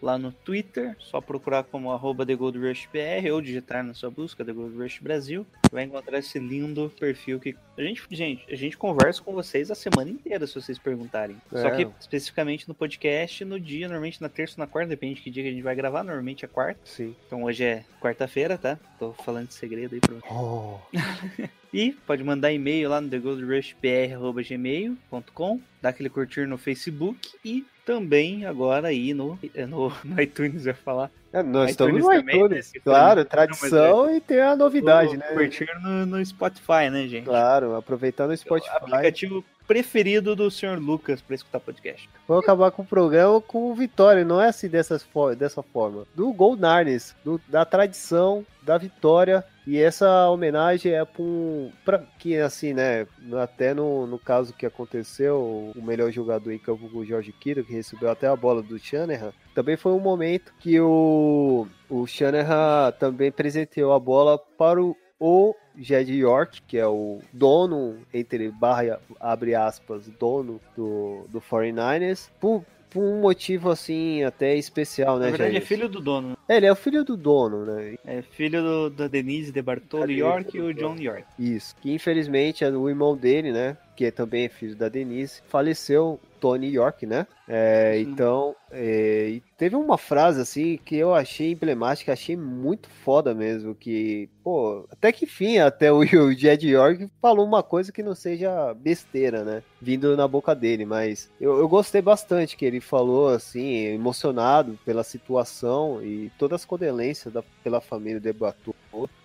[0.00, 4.78] lá no Twitter, só procurar como arroba TheGoldRushBR ou digitar na sua busca The Gold
[4.80, 9.32] Rush Brasil, vai encontrar esse lindo perfil que a gente, gente, a gente conversa com
[9.32, 11.36] vocês a semana inteira se vocês perguntarem.
[11.50, 11.84] Só É.
[11.84, 15.30] que especificamente no podcast, no dia, normalmente na terça ou na quarta, depende de que
[15.30, 16.78] dia que a gente vai gravar, normalmente é quarta.
[16.84, 17.16] Sim.
[17.26, 18.78] Então hoje é quarta-feira, tá?
[19.00, 20.78] Tô falando de segredo aí pra Oh,
[21.74, 28.88] e pode mandar e-mail lá no thegoldrushbr.gmail.com, dar aquele curtir no Facebook e também agora
[28.88, 31.10] aí no, é, no, no iTunes, eu ia falar.
[31.32, 32.72] É, nós iTunes estamos no também, iTunes.
[32.74, 32.80] né?
[32.84, 35.26] Claro, Não, tradição e tem a novidade, no, né?
[35.28, 37.24] Curtir no, no Spotify, né, gente?
[37.24, 38.76] Claro, aproveitando o Spotify.
[38.76, 40.78] Aplicativo preferido do Sr.
[40.78, 42.08] Lucas para escutar podcast.
[42.26, 46.04] Vou acabar com o programa com vitória, não é assim dessas dessa forma.
[46.14, 49.44] Do Gold Narnes, do- da tradição, da vitória.
[49.68, 51.70] E essa homenagem é pra, um,
[52.18, 53.06] que, assim, né?
[53.38, 57.74] Até no, no caso que aconteceu, o melhor jogador em campo, o Jorge Kiro, que
[57.74, 63.30] recebeu até a bola do Shanahan, também foi um momento que o, o Shanahan também
[63.30, 69.54] presenteou a bola para o, o Jed York, que é o dono, entre barra, abre
[69.54, 75.56] aspas, dono do, do 49ers, por por um motivo assim até especial, né, Na verdade,
[75.56, 76.28] é filho do dono.
[76.30, 76.36] né?
[76.48, 77.96] É, ele é o filho do dono, né?
[78.04, 80.72] É filho do, da Denise de Bartolo York e o.
[80.72, 81.24] John York.
[81.38, 81.74] Isso.
[81.80, 83.76] Que infelizmente é o irmão dele, né?
[83.98, 87.26] Que também é filho da Denise, faleceu, Tony York, né?
[87.48, 93.74] É, então, é, teve uma frase assim que eu achei emblemática, achei muito foda mesmo.
[93.74, 98.14] Que, pô, até que enfim, até o, o Jed York falou uma coisa que não
[98.14, 99.64] seja besteira, né?
[99.82, 105.02] Vindo na boca dele, mas eu, eu gostei bastante que ele falou assim, emocionado pela
[105.02, 108.72] situação e todas as condolências da, pela família de Batu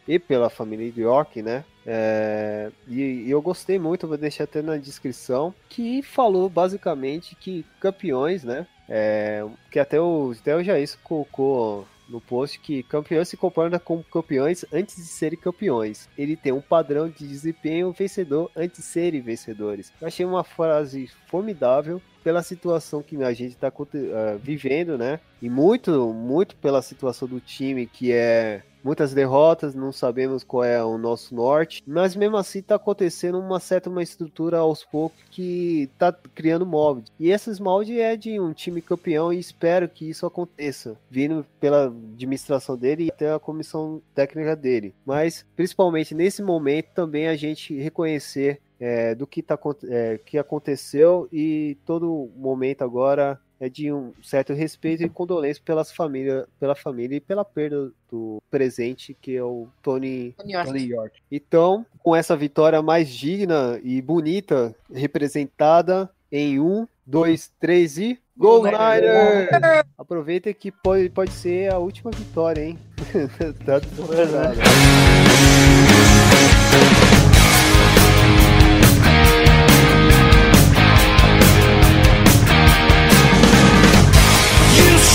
[0.08, 1.64] e pela família de York, né?
[1.86, 7.66] É, e, e eu gostei muito, vou deixar até na descrição, que falou basicamente que
[7.80, 8.66] campeões, né?
[8.88, 14.04] É, que até o, até o Jair colocou no post que campeões se comportam como
[14.04, 16.10] campeões antes de serem campeões.
[16.18, 19.92] Ele tem um padrão de desempenho vencedor antes de serem vencedores.
[20.00, 23.72] Eu achei uma frase formidável pela situação que a gente está
[24.42, 25.20] vivendo, né?
[25.42, 30.84] E muito, muito pela situação do time que é muitas derrotas, não sabemos qual é
[30.84, 35.90] o nosso norte, mas mesmo assim tá acontecendo uma certa uma estrutura aos poucos que
[35.98, 37.12] tá criando molde.
[37.20, 41.86] E esses moldes é de um time campeão e espero que isso aconteça, vindo pela
[41.86, 44.94] administração dele e até a comissão técnica dele.
[45.06, 49.58] Mas principalmente nesse momento também a gente reconhecer é, do que, tá,
[49.90, 55.90] é, que aconteceu e todo momento agora é de um certo respeito e condolência pelas
[55.90, 60.68] família, pela família e pela perda do presente que é o Tony, Tony York.
[60.68, 61.22] Tony York.
[61.32, 68.64] Então, com essa vitória mais digna e bonita, representada em um, dois, três e Go
[68.66, 69.50] Niners!
[69.98, 72.80] Aproveita que pode, pode ser a última vitória, hein?
[73.66, 73.80] tá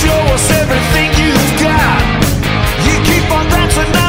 [0.03, 2.03] show us everything you've got.
[2.87, 4.08] You keep on dancing and